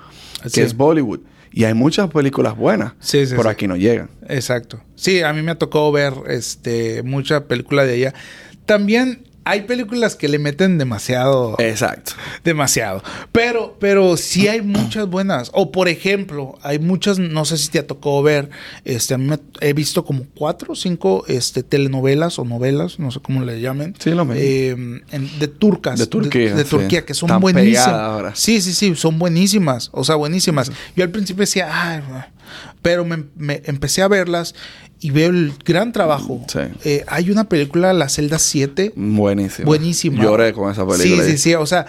[0.44, 0.60] que Sí.
[0.60, 1.20] es Bollywood.
[1.56, 3.48] Y hay muchas películas buenas, Sí, sí, pero sí.
[3.50, 4.10] aquí no llegan.
[4.28, 4.82] Exacto.
[4.96, 8.14] Sí, a mí me tocado ver este mucha película de ella.
[8.66, 12.12] También hay películas que le meten demasiado Exacto.
[12.44, 13.02] demasiado.
[13.32, 15.50] Pero pero sí hay muchas buenas.
[15.52, 18.50] O por ejemplo, hay muchas no sé si te ha tocado ver,
[18.84, 23.10] este a mí me- he visto como cuatro o cinco este telenovelas o novelas, no
[23.10, 23.94] sé cómo le llamen.
[23.98, 24.40] Sí, lo mismo.
[24.42, 24.70] eh,
[25.10, 25.98] en- de turcas.
[25.98, 26.64] De Turquía, De.
[26.64, 27.88] Turquía, que son Tan buenísimas.
[27.88, 28.32] ahora.
[28.34, 29.90] Sí, sí, sí, son buenísimas.
[29.92, 30.70] O sea, buenísimas.
[30.96, 32.22] Yo al principio decía, ay, güey".
[32.82, 34.54] pero me, me empecé a verlas
[35.04, 36.40] y veo el gran trabajo.
[36.48, 36.60] Sí.
[36.84, 39.66] Eh, hay una película, La Celda 7, Buenísimo.
[39.66, 40.22] buenísima.
[40.22, 41.22] Lloré con esa película.
[41.24, 41.54] Sí, sí, sí.
[41.54, 41.84] O sea,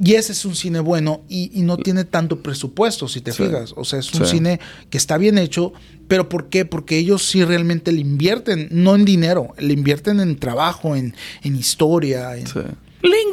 [0.00, 3.42] y ese es un cine bueno y, y no tiene tanto presupuesto, si te Sí.
[3.44, 3.74] fijas.
[3.76, 4.36] O sea, es un Sí.
[4.36, 4.60] cine
[4.90, 5.72] que está bien hecho.
[6.06, 6.64] ¿Pero por qué?
[6.64, 11.56] Porque ellos sí realmente le invierten, no en dinero, le invierten en trabajo, en, en
[11.56, 12.36] historia.
[12.36, 12.46] en-.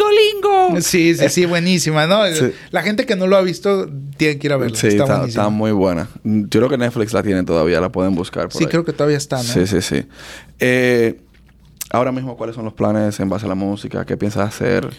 [0.07, 0.81] ¡Lingo, lingo!
[0.81, 2.25] Sí, sí, sí, buenísima, ¿no?
[2.33, 2.51] Sí.
[2.71, 4.77] La gente que no lo ha visto tiene que ir a verla.
[4.77, 5.43] Sí, está, está, buenísima.
[5.43, 6.07] está muy buena.
[6.23, 8.69] Yo creo que Netflix la tiene todavía, la pueden buscar por Sí, ahí.
[8.69, 9.43] creo que todavía está, ¿no?
[9.43, 10.03] Sí, sí, sí.
[10.59, 11.19] Eh,
[11.91, 14.05] ahora mismo, ¿cuáles son los planes en base a la música?
[14.05, 14.89] ¿Qué piensas hacer?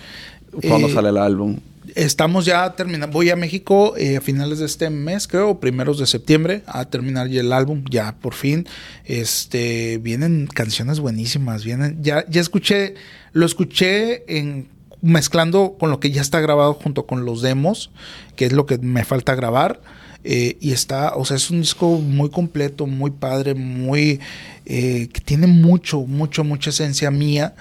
[0.67, 1.59] ¿Cuándo Eh, sale el álbum?
[1.95, 3.13] Estamos ya terminando.
[3.13, 7.29] Voy a México eh, a finales de este mes, creo, primeros de septiembre, a terminar
[7.29, 8.67] ya el álbum, ya por fin.
[9.05, 12.95] Este, vienen canciones buenísimas, vienen, ya, ya escuché,
[13.33, 14.69] lo escuché en
[15.03, 17.91] mezclando con lo que ya está grabado junto con los demos,
[18.37, 19.81] que es lo que me falta grabar.
[20.23, 24.21] eh, y está, o sea, es un disco muy completo, muy padre, muy
[24.67, 27.55] eh, que tiene mucho, mucho, mucha esencia mía.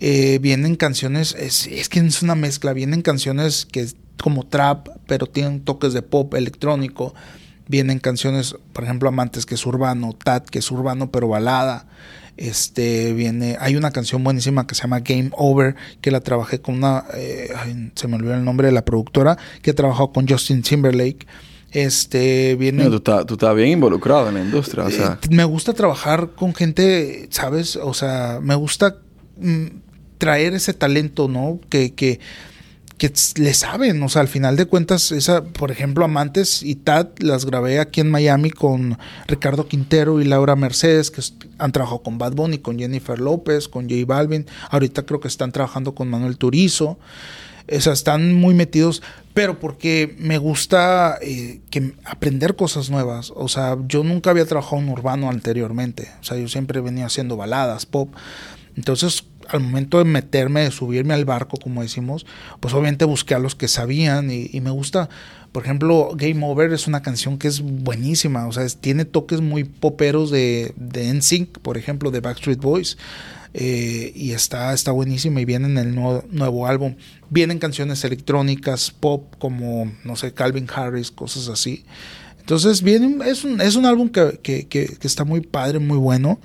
[0.00, 4.88] Eh, vienen canciones, es, es que es una mezcla, vienen canciones que es como trap,
[5.06, 7.14] pero tienen toques de pop electrónico.
[7.68, 11.86] Vienen canciones, por ejemplo, Amantes, que es urbano, Tat, que es urbano, pero balada.
[12.36, 16.76] Este viene, hay una canción buenísima que se llama Game Over, que la trabajé con
[16.76, 20.26] una, eh, ay, se me olvidó el nombre de la productora, que ha trabajado con
[20.26, 21.26] Justin Timberlake.
[21.72, 22.78] Este viene.
[22.78, 25.18] Mira, tú, estás, tú estás bien involucrado en la industria, o sea...
[25.22, 27.76] Eh, me gusta trabajar con gente, ¿sabes?
[27.76, 28.96] O sea, me gusta
[29.38, 29.66] mm,
[30.18, 31.60] traer ese talento, ¿no?
[31.68, 32.20] Que, que,
[33.02, 37.08] que le saben, o sea, al final de cuentas, esa, por ejemplo, Amantes y Tad
[37.18, 38.96] las grabé aquí en Miami con
[39.26, 41.20] Ricardo Quintero y Laura Mercedes, que
[41.58, 44.46] han trabajado con Bad Bunny, con Jennifer López, con J Balvin.
[44.70, 46.96] Ahorita creo que están trabajando con Manuel Turizo.
[47.68, 49.02] O sea, están muy metidos,
[49.34, 53.32] pero porque me gusta eh, que aprender cosas nuevas.
[53.34, 56.08] O sea, yo nunca había trabajado en urbano anteriormente.
[56.20, 58.14] O sea, yo siempre venía haciendo baladas, pop.
[58.76, 62.26] Entonces, al momento de meterme, de subirme al barco, como decimos,
[62.60, 65.08] pues obviamente busqué a los que sabían y, y me gusta.
[65.52, 68.46] Por ejemplo, Game Over es una canción que es buenísima.
[68.46, 72.96] O sea, es- tiene toques muy poperos de, de NSYNC, por ejemplo, de Backstreet Boys.
[73.54, 76.94] Eh, y está, está buenísima y viene en el nuevo, nuevo álbum.
[77.28, 81.84] Vienen canciones electrónicas, pop, como, no sé, Calvin Harris, cosas así.
[82.42, 85.96] Entonces, viene, es, un, es un álbum que, que, que, que está muy padre, muy
[85.96, 86.40] bueno.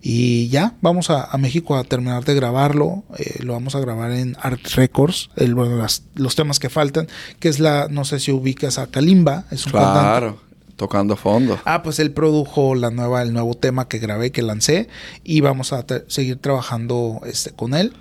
[0.00, 3.04] Y ya, vamos a, a México a terminar de grabarlo.
[3.18, 7.06] Eh, lo vamos a grabar en Art Records, el, bueno, las- los temas que faltan,
[7.38, 10.00] que es la, no sé si ubicas a Kalimba, es un cantante.
[10.00, 10.40] Claro,
[10.76, 11.60] tocando fondo.
[11.64, 14.88] Ah, pues él produjo la nueva, el nuevo tema que grabé, que lancé,
[15.22, 17.92] y vamos a seguir trabajando este, con él.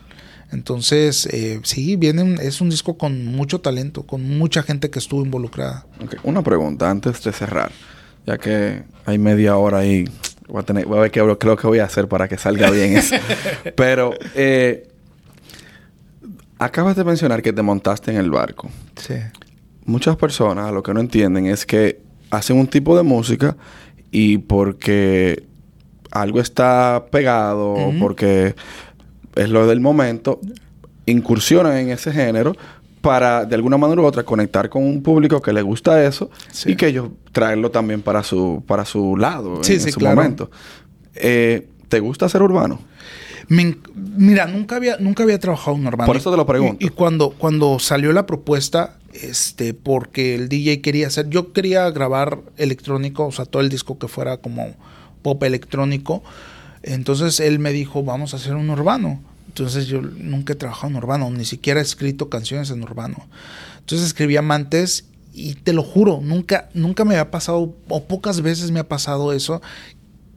[0.52, 5.00] Entonces, eh, sí, viene un- es un disco con mucho talento, con mucha gente que
[5.00, 5.86] estuvo involucrada.
[6.24, 7.72] Una pregunta antes de cerrar,
[8.26, 10.06] ya que hay media hora ahí.
[10.48, 12.70] Voy a, tener, voy a ver qué creo que voy a hacer para que salga
[12.70, 13.16] bien eso.
[13.76, 14.90] Pero eh,
[16.60, 18.70] acabas de mencionar que te montaste en el barco.
[18.96, 19.16] Sí.
[19.86, 23.56] Muchas personas lo que no entienden es que hacen un tipo de música
[24.12, 25.44] y porque
[26.12, 28.00] algo está pegado Ujú.
[28.00, 28.56] porque
[29.36, 30.40] es lo del momento,
[31.06, 32.56] incursionan en ese género
[33.02, 36.74] para de alguna manera u otra conectar con un público que le gusta eso Sí.
[36.74, 40.16] y que ellos traerlo también para su para su lado Sí, en, sí, su claro.
[40.18, 40.52] momento.
[41.16, 42.80] Eh, ¿Te gusta ser urbano?
[43.48, 46.06] Me mira, nunca había, nunca había trabajado en urbano.
[46.06, 46.78] Por eso te lo pregunto.
[46.80, 51.90] Y, y cuando, cuando salió la propuesta, este, porque el DJ quería hacer, yo quería
[51.90, 54.76] grabar electrónico, o sea, todo el disco que fuera como
[55.22, 56.24] pop electrónico.
[56.84, 59.22] Entonces él me dijo, vamos a hacer un urbano.
[59.48, 63.28] Entonces yo nunca he trabajado en urbano, ni siquiera he escrito canciones en urbano.
[63.80, 68.72] Entonces escribí Amantes y te lo juro, nunca, nunca me había pasado, o pocas veces
[68.72, 69.62] me ha pasado eso,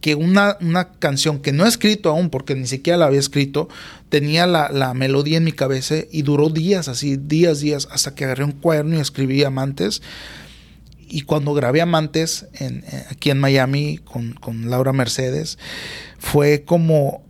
[0.01, 3.69] que una, una canción que no he escrito aún, porque ni siquiera la había escrito,
[4.09, 8.25] tenía la, la melodía en mi cabeza y duró días, así, días, días, hasta que
[8.25, 10.03] agarré un cuaderno y escribí Amantes.
[11.09, 15.59] Y cuando grabé Amantes en, eh, aquí en Miami con, con Laura Mercedes,
[16.19, 17.23] fue como,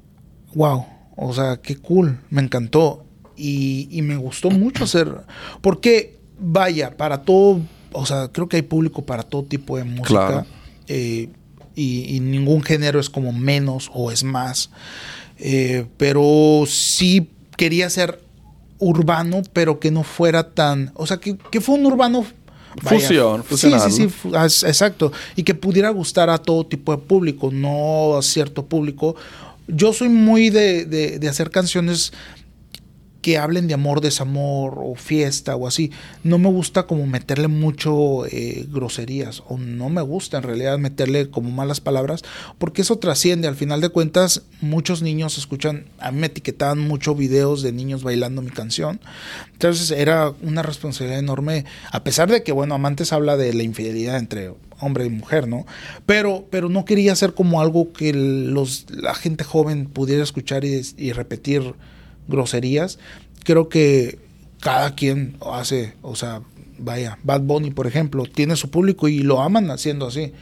[0.54, 3.04] wow, o sea, qué cool, me encantó.
[3.36, 5.12] Y, y me gustó mucho hacer,
[5.60, 7.60] porque vaya, para todo,
[7.92, 10.26] o sea, creo que hay público para todo tipo de música.
[10.26, 10.46] Claro.
[10.86, 11.28] eh,
[11.74, 14.70] y, y ningún género es como menos o es más.
[15.38, 18.22] Eh, pero sí quería ser
[18.78, 20.92] urbano, pero que no fuera tan.
[20.94, 22.24] O sea, que, que fue un urbano.
[22.82, 24.08] Fusión, sí, sí,
[24.48, 25.12] sí, exacto.
[25.36, 29.16] Y que pudiera gustar a todo tipo de público, no a cierto público.
[29.66, 32.12] Yo soy muy de, de- de hacer canciones
[33.24, 35.90] que hablen de amor, desamor o fiesta o así.
[36.24, 41.30] No me gusta como meterle mucho eh, groserías o no me gusta en realidad meterle
[41.30, 42.22] como malas palabras
[42.58, 43.48] porque eso trasciende.
[43.48, 48.02] Al final de cuentas muchos niños escuchan, a mí me etiquetaban mucho videos de niños
[48.02, 49.00] bailando mi canción.
[49.54, 54.18] Entonces era una responsabilidad enorme, a pesar de que, bueno, Amantes habla de la infidelidad
[54.18, 55.64] entre hombre y mujer, ¿no?
[56.04, 60.82] Pero, pero no quería hacer como algo que los, la gente joven pudiera escuchar y,
[60.98, 61.74] y repetir
[62.28, 62.98] groserías.
[63.44, 64.18] creo que
[64.60, 66.40] cada quien hace, o sea,
[66.78, 70.32] vaya, Bad Bunny, por ejemplo, tiene su público y lo aman haciendo así.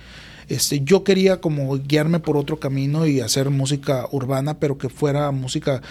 [0.49, 5.31] Este, yo quería como guiarme por otro camino y hacer música urbana, pero que fuera
[5.31, 5.83] música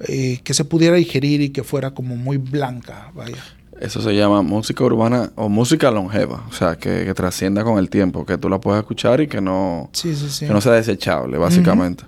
[0.00, 3.42] eh, que se pudiera digerir y que fuera como muy blanca, vaya.
[3.80, 7.90] Eso se llama música urbana o música longeva, o sea, que, que trascienda con el
[7.90, 10.46] tiempo, que tú la puedas escuchar y que no, Sí, sí, sí.
[10.46, 12.04] que no sea desechable, básicamente.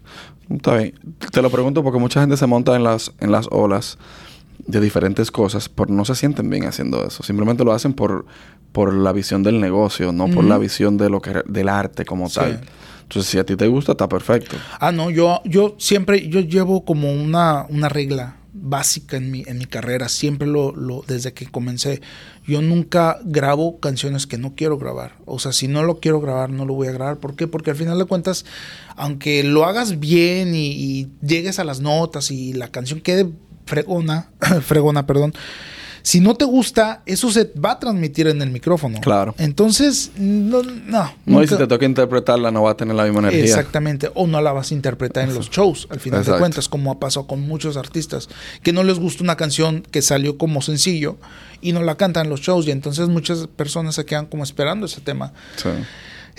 [0.51, 0.95] Está bien.
[1.33, 3.99] Te lo pregunto porque mucha gente se monta en las, en las olas
[4.67, 7.23] de diferentes cosas, pero no se sienten bien haciendo eso.
[7.23, 8.27] Simplemente lo hacen por,
[8.73, 12.29] por la visión del negocio, no por la visión de lo que del arte como
[12.29, 12.37] Sí.
[12.37, 12.61] tal.
[13.03, 14.57] Entonces, si a ti te gusta, está perfecto.
[14.81, 19.57] Ah, no, yo, yo siempre, yo llevo como una, una regla básica en mi, en
[19.59, 22.03] mi carrera, siempre lo, lo, desde que comencé.
[22.49, 25.13] Yo nunca grabo canciones que no quiero grabar.
[25.27, 27.19] O sea, si no lo quiero grabar, no lo voy a grabar.
[27.19, 27.47] ¿Por qué?
[27.47, 28.47] Porque al final de cuentas,
[28.97, 33.31] aunque lo hagas bien y, y llegues a las notas y la canción quede
[33.67, 34.31] fregona,
[34.63, 35.35] fregona, perdón.
[36.03, 39.01] Si no te gusta, eso se va a transmitir en el micrófono.
[39.01, 39.35] Claro.
[39.39, 41.13] Entonces, no, no.
[41.27, 43.45] No, y si te toca interpretarla, no va a tener la misma energía.
[43.45, 46.35] Exactamente, o no la vas a interpretar en los shows, al final Exacto.
[46.37, 48.29] de cuentas, como ha pasado con muchos artistas,
[48.63, 51.17] que no les gusta una canción que salió como sencillo
[51.61, 54.87] y no la cantan en los shows, y entonces muchas personas se quedan como esperando
[54.87, 55.33] ese tema.
[55.57, 55.69] Sí.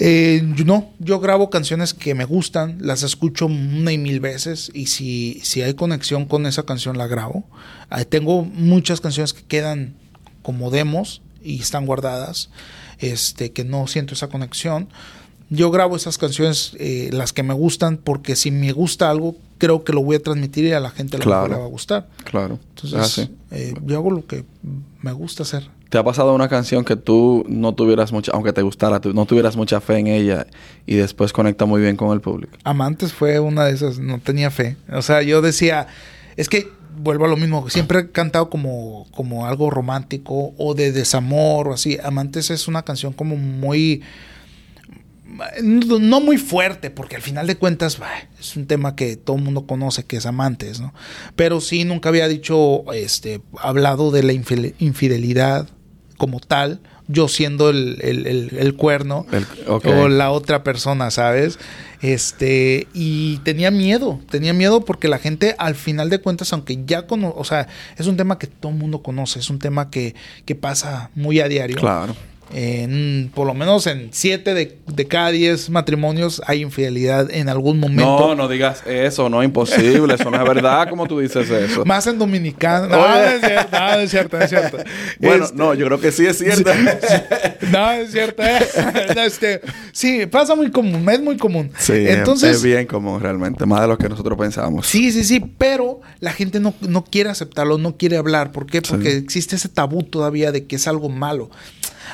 [0.01, 4.85] Eh, no, yo grabo canciones que me gustan, las escucho una y mil veces, y
[4.85, 7.43] si, si hay conexión con esa canción, la grabo.
[7.89, 9.93] Ah, tengo muchas canciones que quedan
[10.41, 12.49] como demos y están guardadas,
[12.99, 14.87] este, que no siento esa conexión.
[15.49, 19.83] Yo grabo esas canciones, eh, las que me gustan, porque si me gusta algo, creo
[19.83, 21.47] que lo voy a transmitir y a la gente Claro.
[21.49, 22.07] le va a gustar.
[22.23, 22.59] Claro.
[22.75, 23.35] Entonces, Es así.
[23.51, 24.45] eh, yo hago lo que
[25.01, 25.67] me gusta hacer.
[25.89, 29.55] ¿Te ha pasado una canción que tú no tuvieras mucha, aunque te gustara, no tuvieras
[29.55, 30.45] mucha fe en ella
[30.85, 32.53] y después conecta muy bien con el público?
[32.63, 34.77] Amantes fue una de esas, no tenía fe.
[34.93, 35.87] O sea, yo decía,
[36.37, 40.91] es que vuelvo a lo mismo, siempre he cantado como, como algo romántico o de
[40.91, 41.97] desamor o así.
[42.03, 44.03] Amantes es una canción como muy,
[45.63, 47.97] no muy fuerte, porque al final de cuentas
[48.39, 50.93] es un tema que todo el mundo conoce, que es amantes, ¿no?
[51.35, 55.67] Pero sí, nunca había dicho, este, hablado de la infidelidad
[56.19, 59.25] como tal, yo siendo el, el- el- el cuerno
[60.03, 61.57] o la otra persona, ¿sabes?
[62.01, 67.07] Este, y tenía miedo, tenía miedo porque la gente al final de cuentas, aunque ya
[67.07, 67.67] conoce, o sea,
[67.97, 70.13] es un tema que todo el mundo conoce, es un tema que,
[70.45, 71.77] que pasa muy a diario.
[71.77, 72.15] Claro.
[72.51, 77.79] En, por lo menos en siete de, de cada diez matrimonios hay infidelidad en algún
[77.79, 78.03] momento.
[78.29, 81.85] No, no digas eso, no es imposible, eso no es verdad como tú dices eso.
[81.85, 82.87] Más en dominicano.
[82.87, 84.77] No, no es cierto, no, es cierto, no es cierto.
[85.19, 86.71] Bueno, Este, no, yo creo que sí es cierto.
[87.71, 88.41] No, es cierto.
[88.43, 88.59] eh.
[89.29, 91.71] Este, sí, pasa muy común, es muy común.
[91.77, 94.87] Sí, es- Entonces, es bien común realmente, más de lo que nosotros pensamos.
[94.87, 98.51] Sí, sí, sí, pero la gente no, no quiere aceptarlo, no quiere hablar.
[98.51, 98.79] ¿Por qué?
[98.79, 98.85] Sí.
[98.89, 101.51] Porque existe ese tabú todavía de que es algo malo.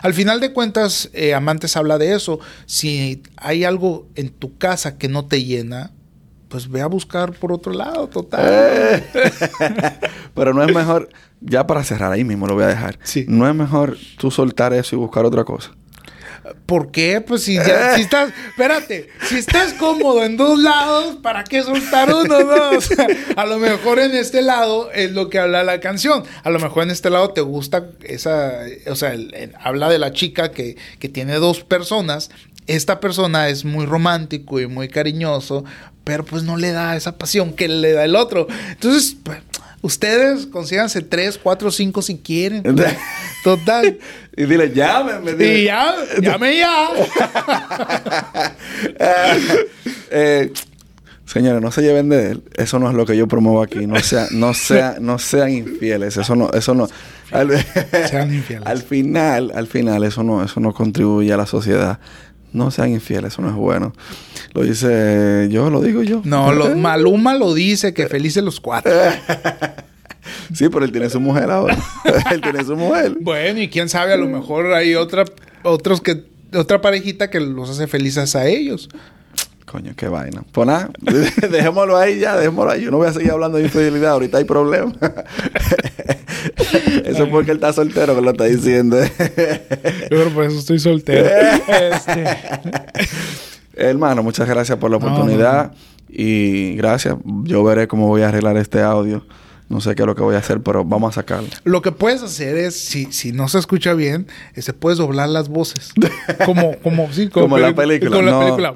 [0.02, 2.40] Al final de cuentas, eh, Amantes habla de eso.
[2.66, 5.92] Si hay algo en tu casa que no te llena,
[6.50, 8.46] pues ve a buscar por otro lado, total.
[8.48, 9.04] Eh.
[10.34, 11.10] Pero no es mejor,
[11.42, 13.00] ya para cerrar ahí mismo lo voy a dejar.
[13.04, 13.26] Sí.
[13.28, 15.72] No es mejor tú soltar eso y buscar otra cosa.
[16.66, 17.22] ¿Por qué?
[17.22, 22.14] Pues si, ya- si estás, espérate, si estás cómodo en dos lados, ¿para qué soltar
[22.14, 22.40] uno?
[22.44, 22.70] No?
[22.78, 26.24] O sea, a lo mejor en este lado es lo que habla la canción.
[26.44, 30.00] A lo mejor en este lado te gusta esa, o sea, el- el- habla de
[30.00, 32.30] la chica que, que tiene dos personas.
[32.68, 35.64] Esta persona es muy romántico y muy cariñoso,
[36.04, 38.48] pero pues no le da esa pasión que le da el otro.
[38.72, 39.38] Entonces, pues,
[39.82, 42.64] ustedes consíganse tres, cuatro, cinco si quieren.
[43.44, 43.98] Total.
[44.36, 45.34] Y dile, llámeme.
[45.34, 45.60] dile.
[45.60, 46.90] Y ya, llame ya.
[50.18, 50.54] Eh,
[51.26, 52.44] señores, no se lleven de él.
[52.56, 53.86] Eso no es lo que yo promuevo aquí.
[53.86, 56.16] No, sea, no, sea, no sean infieles.
[56.16, 56.88] Eso no, eso no.
[57.32, 57.52] Al,
[58.10, 58.66] Sean infieles.
[58.68, 62.00] al final, al final, eso no, eso no contribuye a la sociedad.
[62.56, 63.92] No sean infieles, eso no es bueno.
[64.54, 66.22] Lo dice yo, lo digo yo.
[66.24, 68.92] No, lo, Maluma lo dice, que felices los cuatro.
[70.54, 71.78] Sí, pero él tiene su mujer ahora.
[72.32, 73.16] él tiene su mujer.
[73.20, 75.26] Bueno, y quién sabe, a lo mejor hay otra,
[75.64, 78.90] otros que, otra parejita que los hace felices a ellos.
[79.66, 80.44] Coño, qué vaina.
[80.52, 80.90] Pues nada,
[81.52, 82.84] dejémoslo ahí ya, dejémoslo ahí.
[82.84, 84.96] Yo no voy a seguir hablando de infidelidad, ahorita hay problemas.
[87.06, 88.98] Eso es porque él está soltero que lo está diciendo.
[89.02, 91.28] Yo creo por eso estoy soltero.
[91.68, 92.26] Este,
[93.76, 95.74] Hermano, muchas gracias por la No, oportunidad
[96.08, 97.16] y gracias.
[97.44, 99.26] Yo veré cómo voy a arreglar este audio.
[99.68, 101.50] No sé qué es lo que voy a hacer, pero vamos a sacarlo.
[101.64, 105.50] Lo que puedes hacer es, si, si no se escucha bien, este, puedes doblar las
[105.50, 105.92] voces.
[106.46, 108.40] Como, como, sí, Como en la película, Como no.
[108.40, 108.74] la película.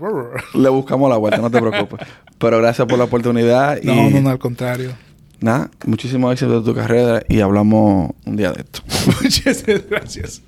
[0.56, 2.08] Le buscamos la vuelta, no te preocupes.
[2.40, 4.94] Pero gracias por la oportunidad y No, no, no, al contrario.
[5.42, 8.82] Nada, muchísimo éxito de tu carrera y hablamos un día de esto.
[9.24, 10.42] Muchas gracias.